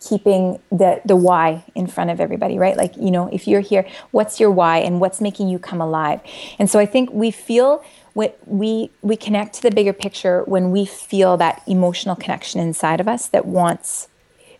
keeping 0.00 0.60
the 0.70 1.00
the 1.04 1.16
why 1.16 1.64
in 1.74 1.86
front 1.86 2.10
of 2.10 2.20
everybody 2.20 2.58
right? 2.58 2.76
Like 2.76 2.96
you 2.96 3.10
know 3.10 3.28
if 3.32 3.48
you're 3.48 3.60
here 3.60 3.86
what's 4.10 4.40
your 4.40 4.50
why 4.50 4.78
and 4.78 5.00
what's 5.00 5.20
making 5.20 5.48
you 5.48 5.58
come 5.58 5.80
alive? 5.80 6.20
And 6.58 6.68
so 6.70 6.78
i 6.78 6.86
think 6.86 7.10
we 7.12 7.30
feel 7.30 7.84
what 8.14 8.38
we 8.46 8.90
we 9.02 9.16
connect 9.16 9.54
to 9.56 9.62
the 9.62 9.70
bigger 9.70 9.92
picture 9.92 10.42
when 10.44 10.70
we 10.70 10.86
feel 10.86 11.36
that 11.36 11.62
emotional 11.66 12.16
connection 12.16 12.60
inside 12.60 13.00
of 13.00 13.08
us 13.08 13.28
that 13.28 13.44
wants 13.44 14.08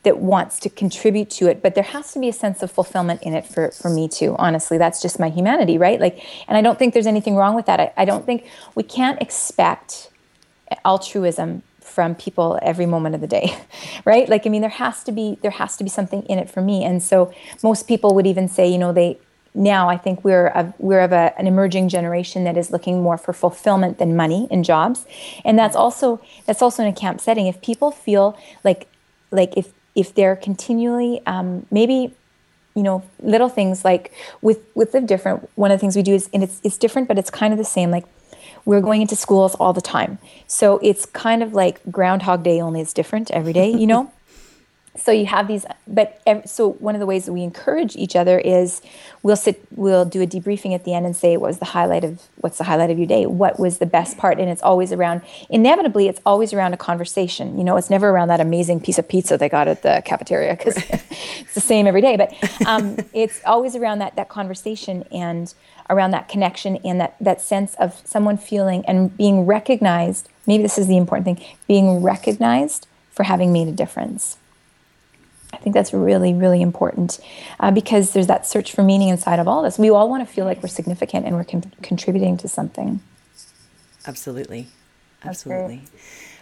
that 0.03 0.18
wants 0.18 0.61
to 0.61 0.68
contribute 0.68 1.31
to 1.31 1.49
it. 1.49 1.62
But 1.62 1.75
there 1.75 1.85
has 1.85 2.12
to 2.12 2.18
be 2.18 2.29
a 2.29 2.33
sense 2.33 2.62
of 2.62 2.70
fulfillment 2.70 3.23
in 3.23 3.33
it 3.33 3.47
for 3.47 3.70
for 3.70 3.88
me 3.88 4.09
too 4.09 4.37
honestly. 4.38 4.77
That's 4.77 5.01
just 5.01 5.18
my 5.18 5.31
humanity 5.31 5.79
right? 5.79 6.01
Like 6.01 6.23
and 6.47 6.57
i 6.59 6.61
don't 6.61 6.79
think 6.79 6.94
there's 6.94 7.07
anything 7.07 7.37
wrong 7.37 7.55
with 7.55 7.66
that. 7.66 7.81
I, 7.81 7.92
I 7.97 8.05
don't 8.05 8.27
think 8.27 8.47
we 8.75 8.83
can't 8.83 9.20
expect 9.23 10.11
altruism 10.85 11.62
from 11.95 12.15
people 12.15 12.59
every 12.63 12.87
moment 12.87 13.15
of 13.15 13.21
the 13.21 13.27
day 13.27 13.57
right? 14.05 14.29
Like 14.29 14.47
i 14.47 14.51
mean 14.51 14.63
there 14.67 14.79
has 14.85 15.05
to 15.05 15.13
be 15.13 15.39
there 15.43 15.57
has 15.63 15.77
to 15.79 15.85
be 15.85 15.91
something 15.91 16.23
in 16.25 16.39
it 16.39 16.51
for 16.51 16.61
me. 16.61 16.85
And 16.85 17.03
so 17.03 17.33
most 17.63 17.87
people 17.87 18.15
would 18.15 18.27
even 18.27 18.49
say 18.49 18.67
you 18.69 18.79
know 18.79 18.93
they 18.93 19.19
now 19.57 19.89
i 19.89 19.97
think 19.97 20.25
we're 20.25 20.49
of 20.49 20.73
we're 20.79 21.01
of 21.01 21.13
a, 21.13 21.33
an 21.39 21.47
emerging 21.47 21.89
generation 21.89 22.43
that 22.43 22.57
is 22.57 22.73
looking 22.73 23.01
more 23.03 23.17
for 23.17 23.33
fulfillment 23.33 23.99
than 23.99 24.17
money 24.17 24.49
in 24.51 24.63
jobs. 24.63 25.07
And 25.45 25.59
that's 25.59 25.77
also 25.77 26.21
that's 26.47 26.63
also 26.63 26.83
in 26.83 26.89
a 26.89 26.93
camp 27.05 27.21
setting. 27.21 27.47
If 27.47 27.61
people 27.63 27.91
feel 27.91 28.37
like 28.65 28.89
like 29.31 29.57
if 29.57 29.73
if 29.95 30.15
they're 30.15 30.37
continually 30.37 31.23
um, 31.27 31.67
maybe 31.71 32.15
you 32.75 32.83
know 32.83 33.03
little 33.21 33.49
things 33.49 33.85
like 33.85 34.13
with 34.43 34.61
with 34.75 34.95
live 34.95 35.07
different 35.07 35.49
one 35.55 35.71
of 35.71 35.79
the 35.79 35.81
things 35.81 35.95
we 35.95 36.03
do 36.03 36.15
is 36.15 36.29
and 36.35 36.43
it's 36.43 36.61
it's 36.65 36.77
different 36.77 37.07
but 37.07 37.19
it's 37.19 37.31
kind 37.31 37.53
of 37.53 37.59
the 37.59 37.65
same. 37.65 37.91
Like 37.91 38.05
we're 38.64 38.81
going 38.81 39.03
into 39.03 39.16
schools 39.16 39.55
all 39.57 39.72
the 39.72 39.81
time. 39.81 40.18
So 40.46 40.79
it's 40.83 41.07
kind 41.07 41.42
of 41.42 41.53
like 41.53 41.81
groundhog 41.90 42.42
day 42.42 42.61
only 42.61 42.81
it's 42.81 42.92
different 42.92 43.31
every 43.31 43.53
day 43.53 43.70
you 43.70 43.87
know? 43.87 44.11
So 44.96 45.11
you 45.11 45.27
have 45.27 45.48
these 45.48 45.66
but 45.88 46.22
so 46.46 46.74
one 46.74 46.94
of 46.94 47.00
the 47.00 47.07
ways 47.07 47.27
that 47.27 47.33
we 47.33 47.42
encourage 47.42 47.96
each 47.96 48.14
other 48.14 48.38
is 48.38 48.81
we'll 49.24 49.35
sit 49.35 49.61
we'll 49.74 50.05
do 50.05 50.22
a 50.22 50.27
debriefing 50.27 50.72
at 50.72 50.85
the 50.85 50.94
end 50.94 51.05
and 51.05 51.16
say 51.16 51.37
what 51.37 51.48
was 51.48 51.59
the 51.59 51.64
highlight 51.64 52.05
of 52.05 52.22
what's 52.37 52.59
the 52.59 52.64
highlight 52.64 52.90
of 52.90 52.98
your 52.98 53.09
day? 53.09 53.27
What 53.27 53.59
was 53.59 53.79
the 53.79 53.87
best 53.87 54.16
part? 54.16 54.38
And 54.38 54.48
it's 54.48 54.62
always 54.62 54.92
around 54.92 55.22
inevitably 55.50 56.07
it's 56.07 56.20
always 56.24 56.53
around 56.53 56.74
a 56.74 56.77
conversation 56.77 57.59
you 57.59 57.64
know? 57.64 57.77
It's 57.77 57.90
never 57.90 58.09
around 58.09 58.29
that 58.29 58.40
amazing 58.40 58.83
piece 58.83 58.96
of 58.96 59.09
pizza 59.09 59.37
they 59.37 59.48
got 59.48 59.66
at 59.66 59.83
the 59.83 60.00
cafeteria 60.05 60.55
because 60.55 60.77
it's 60.88 61.55
the 61.55 61.61
same 61.61 61.88
every 61.88 62.00
day. 62.00 62.16
But 62.16 62.33
um, 62.64 62.96
it's 63.12 63.40
always 63.44 63.74
around 63.74 63.98
that 63.98 64.14
that 64.14 64.29
conversation 64.29 65.03
and 65.11 65.53
around 65.90 66.11
that 66.11 66.29
connection 66.29 66.77
and 66.79 67.01
that 67.01 67.16
that 67.20 67.40
sense 67.40 67.75
of 67.75 68.01
someone 68.05 68.37
feeling 68.37 68.85
and 68.87 69.16
being 69.16 69.47
recognized 69.47 70.29
maybe 70.47 70.62
this 70.62 70.79
is 70.79 70.87
the 70.87 70.97
important 70.97 71.25
thing 71.25 71.47
being 71.68 72.03
recognized 72.03 72.87
for 73.11 73.25
having 73.25 73.53
made 73.53 73.68
a 73.68 73.73
difference 73.73 74.38
I 75.55 75.59
think 75.59 75.75
that's 75.75 75.94
really, 75.94 76.35
really 76.35 76.61
important 76.61 77.20
uh, 77.61 77.70
because 77.70 78.12
there's 78.12 78.27
that 78.27 78.47
search 78.47 78.73
for 78.73 78.83
meaning 78.83 79.09
inside 79.09 79.38
of 79.38 79.47
all 79.47 79.62
this. 79.62 79.79
We 79.79 79.88
all 79.88 80.11
want 80.11 80.27
to 80.27 80.35
feel 80.35 80.44
like 80.44 80.62
we're 80.62 80.68
significant 80.68 81.27
and 81.27 81.37
we're 81.37 81.44
con- 81.44 81.73
contributing 81.81 82.37
to 82.38 82.49
something. 82.49 83.01
Absolutely. 84.07 84.66
Absolutely. 85.25 85.83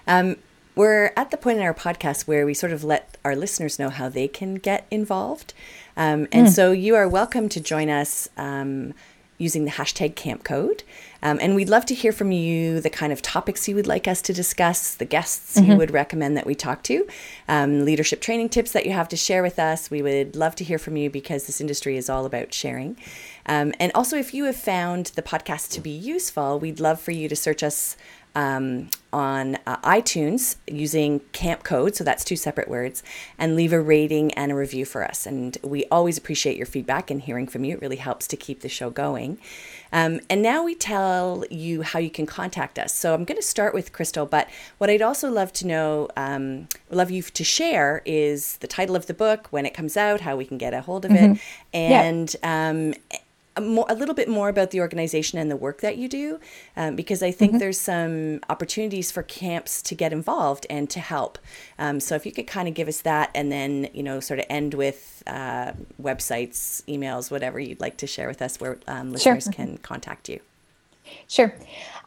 Um, 0.07 0.37
we're 0.75 1.13
at 1.17 1.31
the 1.31 1.37
point 1.37 1.59
in 1.59 1.65
our 1.65 1.75
podcast 1.75 2.23
where 2.23 2.47
we 2.47 2.55
sort 2.55 2.73
of 2.73 2.83
let 2.83 3.17
our 3.25 3.37
listeners 3.37 3.79
know 3.79 3.91
how 3.91 4.09
they 4.09 4.27
can 4.27 4.55
get 4.55 4.87
involved. 4.91 5.53
Um, 5.97 6.27
and 6.33 6.51
so 6.51 6.73
you 6.73 6.95
are 6.95 7.07
welcome 7.07 7.51
to 7.51 7.61
join 7.61 7.91
us 7.91 8.29
um, 8.39 8.95
using 9.39 9.65
the 9.65 9.73
hashtag 9.73 10.15
camp 10.15 10.45
code. 10.45 10.83
Um, 11.23 11.39
and 11.41 11.55
we'd 11.55 11.69
love 11.69 11.87
to 11.87 11.95
hear 11.95 12.13
from 12.13 12.33
you 12.33 12.81
the 12.81 12.91
kind 12.91 13.13
of 13.13 13.23
topics 13.23 13.69
you 13.69 13.77
would 13.77 13.87
like 13.87 14.09
us 14.09 14.21
to 14.23 14.33
discuss, 14.33 14.95
the 14.95 15.05
guests 15.05 15.57
you 15.61 15.77
would 15.77 15.91
recommend 15.93 16.37
that 16.37 16.47
we 16.47 16.55
talk 16.55 16.83
to, 16.85 17.07
um, 17.49 17.85
leadership 17.85 18.21
training 18.21 18.49
tips 18.49 18.73
that 18.73 18.87
you 18.87 18.93
have 18.93 19.09
to 19.09 19.17
share 19.17 19.43
with 19.43 19.59
us. 19.59 19.91
We 19.91 20.03
would 20.03 20.35
love 20.35 20.57
to 20.57 20.65
hear 20.65 20.79
from 20.79 20.97
you 20.97 21.11
because 21.11 21.47
this 21.47 21.61
industry 21.61 21.97
is 21.97 22.11
all 22.11 22.27
about 22.27 22.53
sharing. 22.53 22.97
Um, 23.47 23.73
and 23.79 23.93
also, 23.95 24.17
if 24.17 24.35
you 24.35 24.45
have 24.45 24.57
found 24.57 25.07
the 25.07 25.23
podcast 25.23 25.71
to 25.73 25.81
be 25.81 25.91
useful, 25.91 26.59
we'd 26.59 26.81
love 26.81 27.01
for 27.01 27.11
you 27.11 27.29
to 27.29 27.37
search 27.37 27.63
us 27.63 27.97
um, 28.35 28.89
on 29.13 29.57
uh, 29.67 29.77
iTunes 29.79 30.57
using 30.67 31.21
camp 31.33 31.65
code, 31.65 31.95
so 31.95 32.03
that's 32.03 32.25
two 32.25 32.37
separate 32.37 32.69
words, 32.69 33.03
and 33.39 33.57
leave 33.57 33.73
a 33.73 33.81
rating 33.81 34.33
and 34.35 34.51
a 34.51 34.55
review 34.55 34.85
for 34.85 35.05
us. 35.05 35.27
And 35.27 35.59
we 35.63 35.85
always 35.91 36.17
appreciate 36.17 36.57
your 36.57 36.67
feedback 36.67 37.11
and 37.11 37.21
hearing 37.21 37.47
from 37.47 37.65
you. 37.65 37.75
It 37.75 37.83
really 37.83 37.97
helps 37.97 38.27
to 38.29 38.37
keep 38.37 38.61
the 38.61 38.69
show 38.69 38.89
going. 38.91 39.39
Um, 39.93 40.21
and 40.31 40.41
now 40.41 40.65
we 40.65 40.75
tell 40.75 41.45
you 41.51 41.83
how 41.83 41.99
you 41.99 42.09
can 42.09 42.25
contact 42.25 42.79
us. 42.79 42.95
So 42.95 43.13
I'm 43.13 43.25
going 43.25 43.37
to 43.37 43.47
start 43.47 43.75
with 43.75 43.93
Christal, 43.93 44.29
but 44.29 44.49
what 44.79 44.89
I'd 44.89 45.03
also 45.03 45.31
love 45.31 45.53
to 45.55 45.67
know, 45.67 46.09
um, 46.17 46.69
love 46.91 47.11
you 47.11 47.23
to 47.23 47.45
share, 47.45 48.01
is 48.07 48.57
the 48.59 48.67
title 48.67 48.97
of 48.97 49.07
the 49.07 49.15
book, 49.15 49.49
when 49.51 49.67
it 49.67 49.75
comes 49.75 49.97
out, 49.97 50.23
how 50.23 50.37
we 50.37 50.47
can 50.47 50.57
get 50.57 50.73
a 50.73 50.81
hold 50.81 51.05
of 51.05 51.11
it, 51.11 51.39
and 51.75 52.35
um, 52.43 52.95
a, 53.57 53.61
more, 53.61 53.87
a 53.89 53.95
little 53.95 54.15
bit 54.15 54.29
more 54.29 54.49
about 54.49 54.71
the 54.71 54.81
organization 54.81 55.39
and 55.39 55.51
the 55.51 55.57
work 55.57 55.81
that 55.81 55.99
you 55.99 56.09
do, 56.09 56.41
um, 56.77 56.97
because 56.97 57.23
I 57.23 57.31
think 57.31 57.59
there's 57.59 57.79
some 57.79 58.41
opportunities 58.49 59.11
for 59.11 59.23
camps 59.23 59.83
to 59.83 59.95
get 59.95 60.13
involved 60.13 60.67
and 60.71 60.89
to 60.91 61.01
help. 61.01 61.39
Um, 61.79 62.01
so 62.01 62.15
if 62.15 62.25
you 62.25 62.33
could 62.33 62.47
kind 62.47 62.69
of 62.69 62.75
give 62.75 62.89
us 62.89 63.03
that, 63.03 63.31
and 63.35 63.53
then 63.53 63.89
you 63.93 64.03
know, 64.03 64.21
sort 64.21 64.41
of 64.41 64.47
end 64.49 64.75
with 64.75 65.23
uh, 65.27 65.73
websites, 66.01 66.83
emails, 66.85 67.31
whatever 67.31 67.61
you'd 67.61 67.81
like 67.81 67.97
to 67.99 68.07
share 68.07 68.29
with 68.29 68.41
us, 68.43 68.59
where 68.61 68.79
um, 68.89 69.17
Sure. 69.19 69.35
listeners 69.35 69.55
can 69.55 69.79
contact 69.79 70.29
you. 70.29 70.41
Sure. 71.29 71.55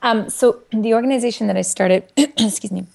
Um, 0.02 0.30
so 0.30 0.64
the 0.72 0.94
organization 0.94 1.48
that 1.48 1.58
I 1.58 1.62
started, 1.62 2.12
excuse 2.18 2.72
me, 2.72 2.86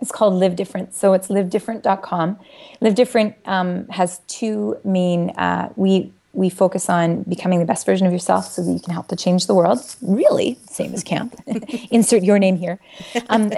it's 0.00 0.12
called 0.12 0.34
Live 0.34 0.56
Different. 0.56 0.94
So 0.94 1.12
it's 1.12 1.28
livedifferent.com. 1.28 2.38
Live 2.80 2.94
Different 2.94 3.34
um, 3.46 3.88
has 3.88 4.20
two 4.28 4.78
main, 4.84 5.30
uh, 5.30 5.72
we, 5.76 6.12
we 6.38 6.48
focus 6.48 6.88
on 6.88 7.24
becoming 7.24 7.58
the 7.58 7.64
best 7.64 7.84
version 7.84 8.06
of 8.06 8.12
yourself 8.12 8.44
so 8.44 8.62
that 8.62 8.70
you 8.70 8.78
can 8.78 8.92
help 8.92 9.08
to 9.08 9.16
change 9.16 9.48
the 9.48 9.54
world. 9.54 9.80
Really, 10.00 10.56
same 10.70 10.94
as 10.94 11.02
camp. 11.02 11.34
Insert 11.90 12.22
your 12.22 12.38
name 12.38 12.54
here. 12.54 12.78
Um, 13.28 13.50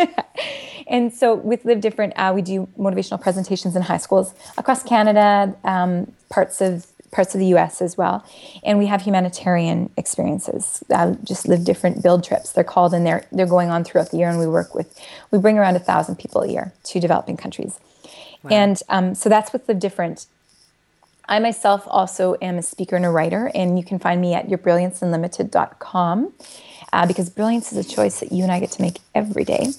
and 0.88 1.14
so 1.14 1.36
with 1.36 1.64
Live 1.64 1.80
Different, 1.80 2.12
uh, 2.16 2.32
we 2.34 2.42
do 2.42 2.68
motivational 2.76 3.20
presentations 3.20 3.76
in 3.76 3.82
high 3.82 3.98
schools 3.98 4.34
across 4.58 4.82
Canada, 4.82 5.56
um, 5.62 6.12
parts 6.28 6.60
of 6.60 6.88
parts 7.12 7.34
of 7.34 7.38
the 7.40 7.46
U.S. 7.48 7.80
as 7.80 7.96
well, 7.96 8.26
and 8.64 8.80
we 8.80 8.86
have 8.86 9.02
humanitarian 9.02 9.88
experiences. 9.96 10.82
Uh, 10.92 11.14
just 11.22 11.46
Live 11.46 11.64
Different 11.64 12.02
build 12.02 12.24
trips. 12.24 12.50
They're 12.50 12.64
called, 12.64 12.94
and 12.94 13.06
they're 13.06 13.24
they're 13.30 13.46
going 13.46 13.70
on 13.70 13.84
throughout 13.84 14.10
the 14.10 14.16
year. 14.16 14.28
And 14.28 14.40
we 14.40 14.48
work 14.48 14.74
with 14.74 15.00
we 15.30 15.38
bring 15.38 15.56
around 15.56 15.76
a 15.76 15.84
thousand 15.90 16.16
people 16.16 16.42
a 16.42 16.48
year 16.48 16.72
to 16.82 16.98
developing 16.98 17.36
countries, 17.36 17.78
and 18.50 18.82
um, 18.88 19.14
so 19.14 19.28
that's 19.28 19.52
with 19.52 19.68
Live 19.68 19.78
Different. 19.78 20.26
I 21.28 21.38
myself 21.38 21.84
also 21.86 22.36
am 22.42 22.58
a 22.58 22.62
speaker 22.62 22.96
and 22.96 23.04
a 23.04 23.10
writer, 23.10 23.50
and 23.54 23.78
you 23.78 23.84
can 23.84 23.98
find 23.98 24.20
me 24.20 24.34
at 24.34 24.48
yourbrillianceunlimited.com 24.48 26.32
uh, 26.92 27.06
because 27.06 27.30
brilliance 27.30 27.72
is 27.72 27.86
a 27.86 27.88
choice 27.88 28.20
that 28.20 28.32
you 28.32 28.42
and 28.42 28.52
I 28.52 28.60
get 28.60 28.70
to 28.72 28.82
make 28.82 28.98
every 29.14 29.44
day. 29.44 29.68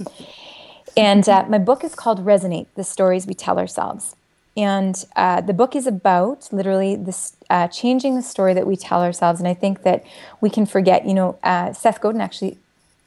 And 0.95 1.27
uh, 1.27 1.45
my 1.49 1.57
book 1.57 1.83
is 1.83 1.95
called 1.95 2.23
Resonate 2.23 2.67
The 2.75 2.83
Stories 2.83 3.25
We 3.25 3.33
Tell 3.33 3.57
Ourselves. 3.57 4.15
And 4.55 5.03
uh, 5.15 5.41
the 5.41 5.53
book 5.53 5.75
is 5.75 5.87
about 5.87 6.49
literally 6.51 6.95
this 6.95 7.35
uh, 7.49 7.67
changing 7.69 8.15
the 8.15 8.21
story 8.21 8.53
that 8.53 8.67
we 8.67 8.75
tell 8.75 9.01
ourselves. 9.01 9.39
And 9.39 9.47
I 9.47 9.55
think 9.55 9.81
that 9.81 10.03
we 10.41 10.51
can 10.51 10.67
forget, 10.67 11.07
you 11.07 11.15
know, 11.15 11.39
uh, 11.43 11.73
Seth 11.73 11.99
Godin 11.99 12.21
actually 12.21 12.59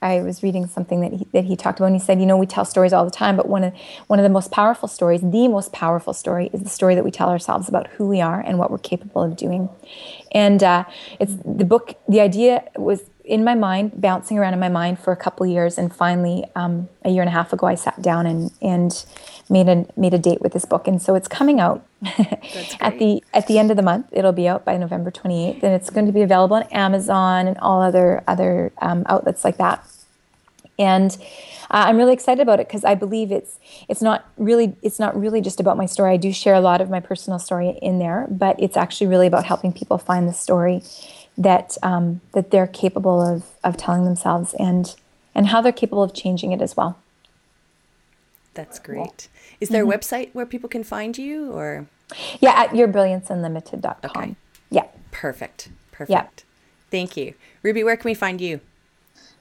I 0.02 0.20
was 0.20 0.42
reading 0.42 0.66
something 0.66 1.00
that 1.00 1.12
he, 1.12 1.26
that 1.32 1.44
he 1.44 1.56
talked 1.56 1.78
about, 1.78 1.86
and 1.86 1.96
he 1.96 2.00
said, 2.00 2.20
you 2.20 2.26
know, 2.26 2.36
we 2.36 2.46
tell 2.46 2.64
stories 2.64 2.92
all 2.92 3.04
the 3.04 3.10
time, 3.10 3.36
but 3.36 3.48
one 3.48 3.64
of 3.64 3.72
one 4.06 4.18
of 4.18 4.22
the 4.22 4.28
most 4.30 4.50
powerful 4.50 4.88
stories, 4.88 5.20
the 5.22 5.48
most 5.48 5.72
powerful 5.72 6.12
story, 6.12 6.50
is 6.52 6.62
the 6.62 6.68
story 6.68 6.94
that 6.94 7.04
we 7.04 7.10
tell 7.10 7.30
ourselves 7.30 7.68
about 7.68 7.86
who 7.88 8.06
we 8.06 8.20
are 8.20 8.40
and 8.40 8.58
what 8.58 8.70
we're 8.70 8.78
capable 8.78 9.22
of 9.22 9.36
doing. 9.36 9.68
And 10.32 10.62
uh, 10.62 10.84
it's 11.18 11.34
the 11.44 11.64
book. 11.64 11.94
The 12.08 12.20
idea 12.20 12.64
was 12.76 13.04
in 13.24 13.42
my 13.42 13.54
mind, 13.54 14.00
bouncing 14.00 14.38
around 14.38 14.54
in 14.54 14.60
my 14.60 14.68
mind 14.68 15.00
for 15.00 15.12
a 15.12 15.16
couple 15.16 15.46
years, 15.46 15.78
and 15.78 15.94
finally, 15.94 16.44
um, 16.54 16.88
a 17.04 17.10
year 17.10 17.22
and 17.22 17.28
a 17.28 17.32
half 17.32 17.52
ago, 17.52 17.66
I 17.66 17.74
sat 17.74 18.00
down 18.02 18.26
and 18.26 18.52
and 18.60 19.04
made 19.48 19.68
a 19.68 19.86
made 19.96 20.14
a 20.14 20.18
date 20.18 20.40
with 20.40 20.52
this 20.52 20.64
book, 20.64 20.86
and 20.86 21.00
so 21.00 21.14
it's 21.14 21.28
coming 21.28 21.58
out 21.58 21.84
at 22.80 22.98
the 22.98 23.22
at 23.32 23.46
the 23.46 23.58
end 23.58 23.70
of 23.70 23.76
the 23.76 23.82
month. 23.82 24.08
It'll 24.12 24.32
be 24.32 24.48
out 24.48 24.64
by 24.64 24.76
November 24.76 25.10
28th, 25.10 25.62
and 25.62 25.74
it's 25.74 25.90
going 25.90 26.06
to 26.06 26.12
be 26.12 26.22
available 26.22 26.56
on 26.56 26.64
Amazon 26.64 27.46
and 27.48 27.58
all 27.58 27.82
other 27.82 28.22
other 28.26 28.72
um, 28.78 29.04
outlets 29.06 29.44
like 29.44 29.58
that. 29.58 29.84
And 30.78 31.16
uh, 31.70 31.84
I'm 31.88 31.96
really 31.96 32.12
excited 32.12 32.42
about 32.42 32.60
it 32.60 32.68
because 32.68 32.84
I 32.84 32.94
believe 32.94 33.32
it's 33.32 33.58
it's 33.88 34.02
not 34.02 34.28
really 34.36 34.76
it's 34.82 34.98
not 34.98 35.18
really 35.18 35.40
just 35.40 35.60
about 35.60 35.76
my 35.76 35.86
story. 35.86 36.12
I 36.12 36.16
do 36.16 36.32
share 36.32 36.54
a 36.54 36.60
lot 36.60 36.80
of 36.80 36.90
my 36.90 37.00
personal 37.00 37.38
story 37.38 37.78
in 37.82 37.98
there, 37.98 38.26
but 38.30 38.60
it's 38.60 38.76
actually 38.76 39.08
really 39.08 39.26
about 39.26 39.44
helping 39.44 39.72
people 39.72 39.98
find 39.98 40.28
the 40.28 40.34
story 40.34 40.82
that 41.38 41.76
um, 41.82 42.20
that 42.32 42.50
they're 42.50 42.66
capable 42.66 43.20
of 43.20 43.44
of 43.64 43.76
telling 43.76 44.04
themselves 44.04 44.54
and 44.58 44.94
and 45.34 45.48
how 45.48 45.60
they're 45.60 45.72
capable 45.72 46.02
of 46.02 46.14
changing 46.14 46.52
it 46.52 46.62
as 46.62 46.76
well. 46.76 46.98
That's 48.54 48.78
great. 48.78 49.28
Is 49.60 49.68
there 49.68 49.84
mm-hmm. 49.84 49.92
a 49.92 49.98
website 49.98 50.30
where 50.32 50.46
people 50.46 50.68
can 50.68 50.82
find 50.82 51.16
you 51.18 51.52
or? 51.52 51.86
Yeah, 52.40 52.52
at 52.52 52.70
yourbrillianceunlimited.com. 52.70 54.22
Okay. 54.22 54.36
Yeah. 54.70 54.86
Perfect. 55.10 55.70
Perfect. 55.92 56.10
Yeah. 56.10 56.26
Thank 56.90 57.16
you. 57.16 57.34
Ruby, 57.62 57.82
where 57.82 57.96
can 57.96 58.08
we 58.08 58.14
find 58.14 58.40
you? 58.40 58.60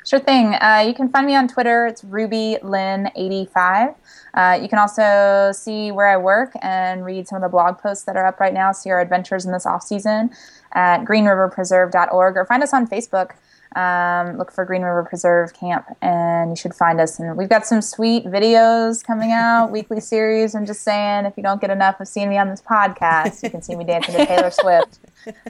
Sure 0.06 0.20
thing. 0.20 0.54
Uh, 0.56 0.84
you 0.86 0.94
can 0.94 1.10
find 1.10 1.26
me 1.26 1.36
on 1.36 1.48
Twitter. 1.48 1.88
It's 1.88 2.04
RubyLynn85. 2.04 3.96
Uh, 4.36 4.60
you 4.62 4.70
can 4.70 4.78
also 4.78 5.52
see 5.52 5.92
where 5.92 6.08
I 6.08 6.18
work 6.18 6.52
and 6.62 7.04
read 7.04 7.28
some 7.28 7.38
of 7.38 7.42
the 7.42 7.50
blog 7.50 7.80
posts 7.80 8.04
that 8.04 8.16
are 8.16 8.26
up 8.26 8.40
right 8.40 8.54
now. 8.54 8.72
See 8.72 8.92
our 8.92 9.02
adventures 9.02 9.46
in 9.46 9.52
this 9.52 9.66
off 9.66 9.82
season 9.82 10.30
at 10.74 11.06
greenriverpreserve.org 11.06 12.38
or 12.38 12.46
find 12.46 12.62
us 12.62 12.72
on 12.72 12.88
Facebook. 12.88 13.32
Um, 13.76 14.38
look 14.38 14.52
for 14.52 14.64
Green 14.64 14.84
River 14.84 15.04
Preserve 15.04 15.54
Camp, 15.54 15.86
and 16.02 16.52
you 16.52 16.56
should 16.56 16.74
find 16.74 17.02
us. 17.02 17.20
And 17.20 17.36
we've 17.36 17.50
got 17.50 17.66
some 17.66 17.82
sweet 17.82 18.26
videos 18.26 19.04
coming 19.04 19.32
out, 19.32 19.72
weekly 19.72 20.00
series. 20.00 20.56
I'm 20.56 20.66
just 20.66 20.82
saying, 20.82 21.26
if 21.26 21.36
you 21.36 21.44
don't 21.44 21.60
get 21.60 21.70
enough 21.70 22.00
of 22.00 22.08
seeing 22.08 22.30
me 22.30 22.38
on 22.38 22.50
this 22.50 22.62
podcast, 22.62 23.44
you 23.44 23.50
can 23.50 23.62
see 23.62 23.76
me 23.76 23.84
dancing 23.84 24.16
to 24.16 24.26
Taylor 24.26 24.52
Swift. 24.52 25.00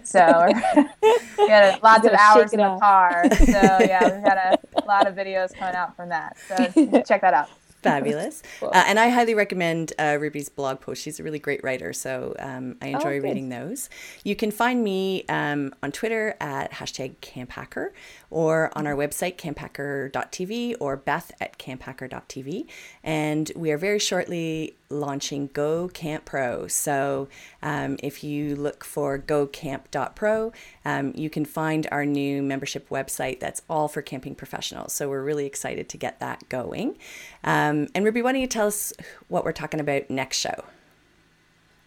So 0.03 0.47
we 1.37 1.47
got 1.47 1.83
lots 1.83 2.05
of 2.05 2.13
hours 2.13 2.53
in 2.53 2.59
the 2.59 2.77
car. 2.79 3.25
So 3.37 3.77
yeah, 3.81 4.13
we've 4.13 4.23
got 4.23 4.37
a, 4.37 4.57
a 4.75 4.85
lot 4.87 5.07
of 5.07 5.15
videos 5.15 5.53
coming 5.53 5.75
out 5.75 5.95
from 5.95 6.09
that. 6.09 6.37
So 6.47 7.01
check 7.03 7.21
that 7.21 7.33
out. 7.33 7.49
Fabulous. 7.85 8.43
cool. 8.59 8.69
uh, 8.69 8.83
and 8.87 8.99
I 8.99 9.09
highly 9.09 9.33
recommend 9.33 9.93
uh, 9.97 10.17
Ruby's 10.19 10.49
blog 10.49 10.81
post. 10.81 11.01
She's 11.01 11.19
a 11.19 11.23
really 11.23 11.39
great 11.39 11.63
writer, 11.63 11.93
so 11.93 12.35
um, 12.39 12.75
I 12.81 12.87
enjoy 12.87 13.19
oh, 13.19 13.21
reading 13.21 13.49
those. 13.49 13.89
You 14.23 14.35
can 14.35 14.51
find 14.51 14.83
me 14.83 15.25
um, 15.29 15.73
on 15.81 15.91
Twitter 15.91 16.35
at 16.39 16.71
hashtag 16.73 17.15
camphacker 17.17 17.89
or 18.29 18.71
on 18.75 18.87
our 18.87 18.95
website, 18.95 19.37
camphacker.tv 19.37 20.75
or 20.79 20.97
beth 20.97 21.31
at 21.39 21.57
camphacker.tv. 21.57 22.67
And 23.03 23.51
we 23.55 23.71
are 23.71 23.77
very 23.77 23.99
shortly 23.99 24.75
launching 24.89 25.49
Go 25.53 25.87
Camp 25.87 26.25
Pro. 26.25 26.67
So 26.67 27.27
um, 27.61 27.97
if 28.03 28.23
you 28.23 28.55
look 28.55 28.83
for 28.83 29.17
gocamp.pro, 29.17 30.51
um, 30.83 31.13
you 31.15 31.29
can 31.29 31.45
find 31.45 31.87
our 31.91 32.05
new 32.05 32.41
membership 32.41 32.89
website 32.89 33.39
that's 33.39 33.61
all 33.69 33.87
for 33.87 34.01
camping 34.01 34.35
professionals. 34.35 34.93
So 34.93 35.09
we're 35.09 35.23
really 35.23 35.45
excited 35.45 35.89
to 35.89 35.97
get 35.97 36.19
that 36.19 36.47
going. 36.49 36.97
Um, 37.43 37.87
and 37.95 38.05
Ruby, 38.05 38.21
why 38.21 38.31
don't 38.31 38.41
you 38.41 38.47
tell 38.47 38.67
us 38.67 38.93
what 39.27 39.43
we're 39.43 39.51
talking 39.51 39.79
about 39.79 40.09
next 40.09 40.37
show? 40.37 40.65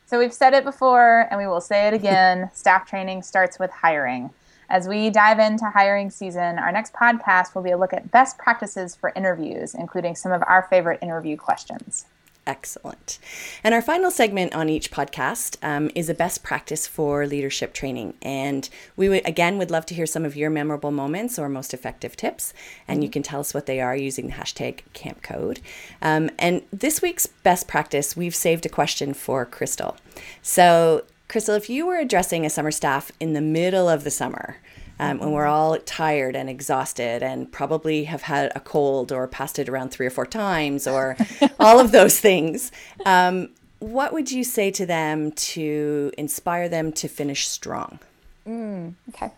So 0.07 0.19
we've 0.19 0.33
said 0.33 0.55
it 0.55 0.65
before 0.65 1.29
and 1.31 1.39
we 1.39 1.47
will 1.47 1.61
say 1.61 1.87
it 1.87 1.95
again 1.95 2.51
staff 2.55 2.89
training 2.89 3.23
starts 3.23 3.59
with 3.59 3.71
hiring. 3.71 4.31
As 4.71 4.87
we 4.87 5.09
dive 5.09 5.39
into 5.39 5.65
hiring 5.65 6.11
season, 6.11 6.59
our 6.59 6.71
next 6.71 6.93
podcast 6.93 7.55
will 7.55 7.63
be 7.63 7.71
a 7.71 7.79
look 7.79 7.95
at 7.95 8.11
best 8.11 8.37
practices 8.37 8.95
for 8.95 9.13
interviews, 9.17 9.75
including 9.75 10.15
some 10.15 10.31
of 10.31 10.43
our 10.47 10.67
favorite 10.69 10.99
interview 11.01 11.39
questions. 11.39 12.05
Excellent. 12.49 13.19
And 13.63 13.75
our 13.75 13.83
final 13.83 14.11
segment 14.11 14.55
on 14.55 14.71
each 14.71 14.91
podcast 14.91 15.59
um, 15.63 15.91
is 15.95 16.09
a 16.09 16.15
best 16.15 16.43
practice 16.43 16.87
for 16.87 17.27
leadership 17.27 17.75
training. 17.75 18.15
And 18.23 18.71
we 18.97 19.11
would, 19.11 19.29
again, 19.29 19.59
would 19.59 19.71
love 19.71 19.85
to 19.87 19.95
hear 19.95 20.07
some 20.07 20.25
of 20.25 20.35
your 20.35 20.49
memorable 20.49 20.91
moments 20.91 21.39
or 21.39 21.51
most 21.51 21.75
effective 21.75 22.17
tips. 22.17 22.55
And 22.89 23.05
you 23.05 23.11
can 23.11 23.23
tell 23.23 23.41
us 23.41 23.53
what 23.53 23.67
they 23.67 23.83
are 23.83 23.95
using 23.95 24.29
the 24.29 24.33
hashtag 24.33 24.81
Camp 24.95 25.21
Code. 25.23 25.61
Um, 26.01 26.31
and 26.39 26.63
this 26.73 27.03
week's 27.03 27.27
best 27.27 27.69
practice, 27.69 28.17
we've 28.17 28.35
saved 28.35 28.65
a 28.65 28.71
question 28.71 29.13
for 29.13 29.45
Christal. 29.45 29.99
So, 30.41 31.05
Christal, 31.29 31.59
if 31.59 31.69
you 31.69 31.85
were 31.85 31.99
addressing 31.99 32.47
a 32.47 32.51
summer 32.51 32.71
staff 32.71 33.13
in 33.21 33.35
the 33.35 33.43
middle 33.43 33.91
of 33.91 34.05
the 34.05 34.11
summer, 34.11 34.57
um, 35.01 35.19
when 35.19 35.33
we're 35.33 35.47
all 35.47 35.79
tired 35.79 36.35
and 36.35 36.51
exhausted 36.51 37.23
and 37.23 37.51
probably 37.51 38.05
have 38.05 38.23
had 38.23 38.53
a 38.55 38.61
cold 38.61 39.13
or 39.13 39.27
passed 39.29 39.59
it 39.59 39.69
around 39.69 39.91
three 39.91 40.07
or 40.07 40.11
four 40.11 40.27
times 40.27 40.87
or 40.87 41.17
all 41.61 41.79
of 41.79 41.93
those 41.93 42.19
things. 42.19 42.73
Um, 43.07 43.51
what 43.79 44.13
would 44.13 44.31
you 44.31 44.43
say 44.43 44.71
to 44.73 44.87
them 44.87 45.33
to 45.33 46.13
inspire 46.19 46.69
them 46.69 46.93
to 46.93 47.09
finish 47.09 47.47
strong? 47.47 48.01
Mm, 48.47 48.95
okay. 49.11 49.31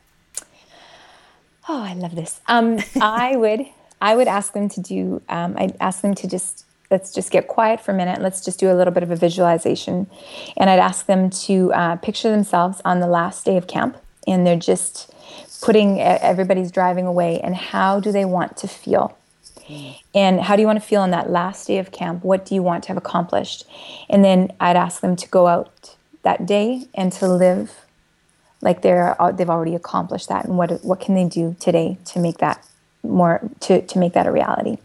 Oh, 1.68 1.82
I 1.82 1.94
love 1.94 2.14
this. 2.14 2.40
Um, 2.46 2.78
I 3.00 3.36
would, 3.36 3.66
I 4.00 4.16
would 4.16 4.28
ask 4.28 4.52
them 4.52 4.68
to 4.70 4.80
do. 4.80 5.22
Um, 5.28 5.54
I'd 5.58 5.76
ask 5.80 6.00
them 6.00 6.14
to 6.14 6.28
just 6.28 6.64
let's 6.90 7.14
just 7.14 7.30
get 7.30 7.46
quiet 7.46 7.80
for 7.80 7.92
a 7.92 7.94
minute. 7.94 8.20
Let's 8.20 8.44
just 8.44 8.58
do 8.58 8.70
a 8.72 8.74
little 8.74 8.92
bit 8.92 9.02
of 9.02 9.10
a 9.10 9.16
visualization, 9.16 10.08
and 10.56 10.70
I'd 10.70 10.78
ask 10.78 11.06
them 11.06 11.30
to 11.30 11.72
uh, 11.72 11.96
picture 11.96 12.30
themselves 12.30 12.80
on 12.84 13.00
the 13.00 13.06
last 13.06 13.44
day 13.44 13.56
of 13.56 13.66
camp, 13.66 13.98
and 14.26 14.46
they're 14.46 14.56
just 14.56 15.12
putting 15.60 16.00
everybody's 16.00 16.70
driving 16.70 17.06
away 17.06 17.40
and 17.40 17.54
how 17.54 18.00
do 18.00 18.12
they 18.12 18.24
want 18.24 18.56
to 18.58 18.68
feel? 18.68 19.16
And 20.14 20.40
how 20.40 20.56
do 20.56 20.62
you 20.62 20.66
want 20.66 20.80
to 20.80 20.86
feel 20.86 21.00
on 21.00 21.10
that 21.12 21.30
last 21.30 21.68
day 21.68 21.78
of 21.78 21.92
camp? 21.92 22.24
What 22.24 22.44
do 22.44 22.56
you 22.56 22.62
want 22.62 22.82
to 22.84 22.88
have 22.88 22.96
accomplished? 22.96 23.64
And 24.08 24.24
then 24.24 24.52
i'd 24.60 24.76
ask 24.76 25.00
them 25.00 25.16
to 25.16 25.28
go 25.28 25.46
out 25.46 25.96
that 26.22 26.44
day 26.44 26.86
and 26.94 27.12
to 27.12 27.28
live 27.28 27.86
like 28.60 28.82
they're 28.82 29.20
uh, 29.20 29.32
they've 29.32 29.48
already 29.48 29.74
accomplished 29.74 30.28
that 30.28 30.44
and 30.44 30.58
what 30.58 30.84
what 30.84 31.00
can 31.00 31.14
they 31.14 31.24
do 31.24 31.56
today 31.60 31.98
to 32.04 32.18
make 32.18 32.38
that 32.38 32.66
more 33.02 33.40
to 33.60 33.80
to 33.82 33.98
make 33.98 34.12
that 34.12 34.26
a 34.26 34.32
reality? 34.32 34.78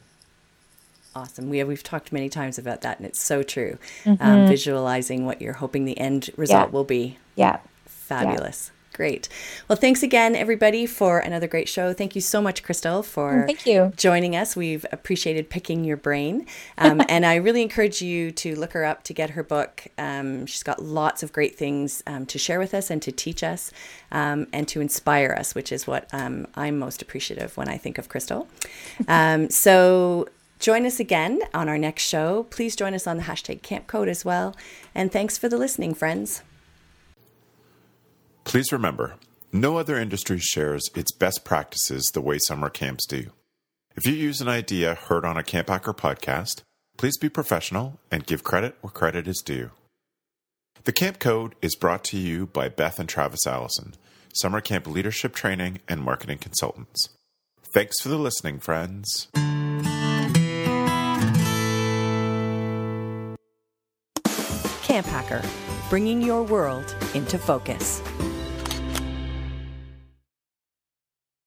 Awesome. 1.15 1.49
We 1.49 1.59
have, 1.59 1.69
we've 1.69 1.83
talked 1.83 2.11
many 2.11 2.27
times 2.27 2.57
about 2.57 2.81
that 2.81 2.97
and 2.97 3.07
it's 3.07 3.21
so 3.21 3.41
true. 3.41 3.77
Mm-hmm. 4.03 4.21
um, 4.21 4.47
visualizing 4.47 5.25
what 5.25 5.41
you're 5.41 5.53
hoping 5.53 5.85
the 5.85 5.97
end 5.97 6.29
result 6.35 6.69
yeah. 6.69 6.71
will 6.73 6.83
be. 6.83 7.17
Yeah. 7.35 7.59
Fabulous. 7.85 8.71
yeah. 8.71 8.74
Great. 8.95 9.27
Well, 9.67 9.75
thanks 9.75 10.03
again, 10.03 10.38
everybody, 10.38 10.86
for 10.86 11.19
another 11.19 11.47
great 11.47 11.67
show. 11.67 11.91
Thank 11.91 12.15
you 12.15 12.21
so 12.21 12.41
much, 12.41 12.63
Christal, 12.63 13.03
for 13.03 13.34
mm, 13.34 13.45
Thank 13.45 13.65
you. 13.65 13.91
joining 13.97 14.38
us. 14.38 14.55
We've 14.55 14.86
appreciated 14.89 15.49
picking 15.49 15.84
your 15.84 15.97
brain. 15.97 16.45
Um, 16.77 17.01
and 17.10 17.25
I 17.25 17.36
really 17.36 17.62
encourage 17.62 18.01
you 18.01 18.31
to 18.31 18.55
look 18.55 18.71
her 18.71 18.86
up 18.86 19.03
to 19.03 19.13
get 19.13 19.31
her 19.31 19.43
book. 19.43 19.86
Um, 19.97 20.45
she's 20.45 20.63
got 20.63 20.81
lots 20.81 21.23
of 21.23 21.34
great 21.34 21.58
things 21.58 22.03
um, 22.08 22.25
to 22.27 22.39
share 22.39 22.58
with 22.58 22.73
us 22.73 22.89
and 22.89 23.01
to 23.01 23.12
teach 23.12 23.43
us 23.43 23.69
um, 24.13 24.47
and 24.53 24.65
to 24.69 24.79
inspire 24.79 25.36
us, 25.38 25.53
which 25.53 25.73
is 25.73 25.86
what 25.86 26.08
um, 26.13 26.47
I'm 26.55 26.79
most 26.79 27.01
appreciative 27.01 27.58
when 27.58 27.67
I 27.67 27.77
think 27.77 27.97
of 27.97 28.08
Christal. 28.10 28.47
Um, 29.08 29.49
so, 29.49 30.29
Join 30.58 30.86
us 30.86 31.01
again 31.01 31.41
on 31.53 31.67
our 31.67 31.77
next 31.77 32.03
show. 32.03 32.43
Please 32.49 32.77
join 32.77 32.93
us 32.93 33.05
on 33.05 33.17
the 33.17 33.23
hashtag 33.23 33.62
Camp 33.62 33.88
Code 33.88 34.08
as 34.08 34.23
well. 34.23 34.55
And 34.95 35.12
thanks 35.12 35.38
for 35.38 35.49
the 35.49 35.58
listening, 35.58 35.93
friends. 35.93 36.41
Please 38.45 38.71
remember, 38.71 39.15
no 39.51 39.77
other 39.77 39.97
industry 39.97 40.39
shares 40.39 40.89
its 40.95 41.12
best 41.12 41.43
practices 41.43 42.12
the 42.13 42.21
way 42.21 42.38
summer 42.39 42.69
camps 42.69 43.05
do. 43.05 43.31
If 43.97 44.05
you 44.05 44.13
use 44.13 44.39
an 44.39 44.47
idea 44.47 44.93
heard 44.93 45.25
on 45.25 45.36
a 45.36 45.43
Camp 45.43 45.67
Hacker 45.67 45.93
podcast, 45.93 46.62
please 46.95 47.17
be 47.17 47.27
professional 47.27 47.99
and 48.12 48.25
give 48.25 48.43
credit 48.43 48.75
where 48.81 48.91
credit 48.91 49.27
is 49.27 49.41
due. 49.43 49.71
The 50.84 50.93
Camp 50.93 51.19
Code 51.19 51.55
is 51.62 51.75
brought 51.75 52.03
to 52.05 52.17
you 52.17 52.45
by 52.45 52.69
Beth 52.69 52.99
and 52.99 53.10
Travis 53.10 53.47
Allison, 53.47 53.95
summer 54.36 54.62
camp 54.62 54.86
leadership 54.86 55.34
training 55.34 55.79
and 55.89 56.01
marketing 56.01 56.38
consultants. 56.38 57.10
Thanks 57.73 57.99
for 57.99 58.10
the 58.10 58.19
listening, 58.19 58.60
friends. 58.60 59.27
Camp 64.84 65.08
Hacker, 65.08 65.41
bringing 65.89 66.21
your 66.21 66.43
world 66.43 66.95
into 67.15 67.39
focus. 67.39 68.01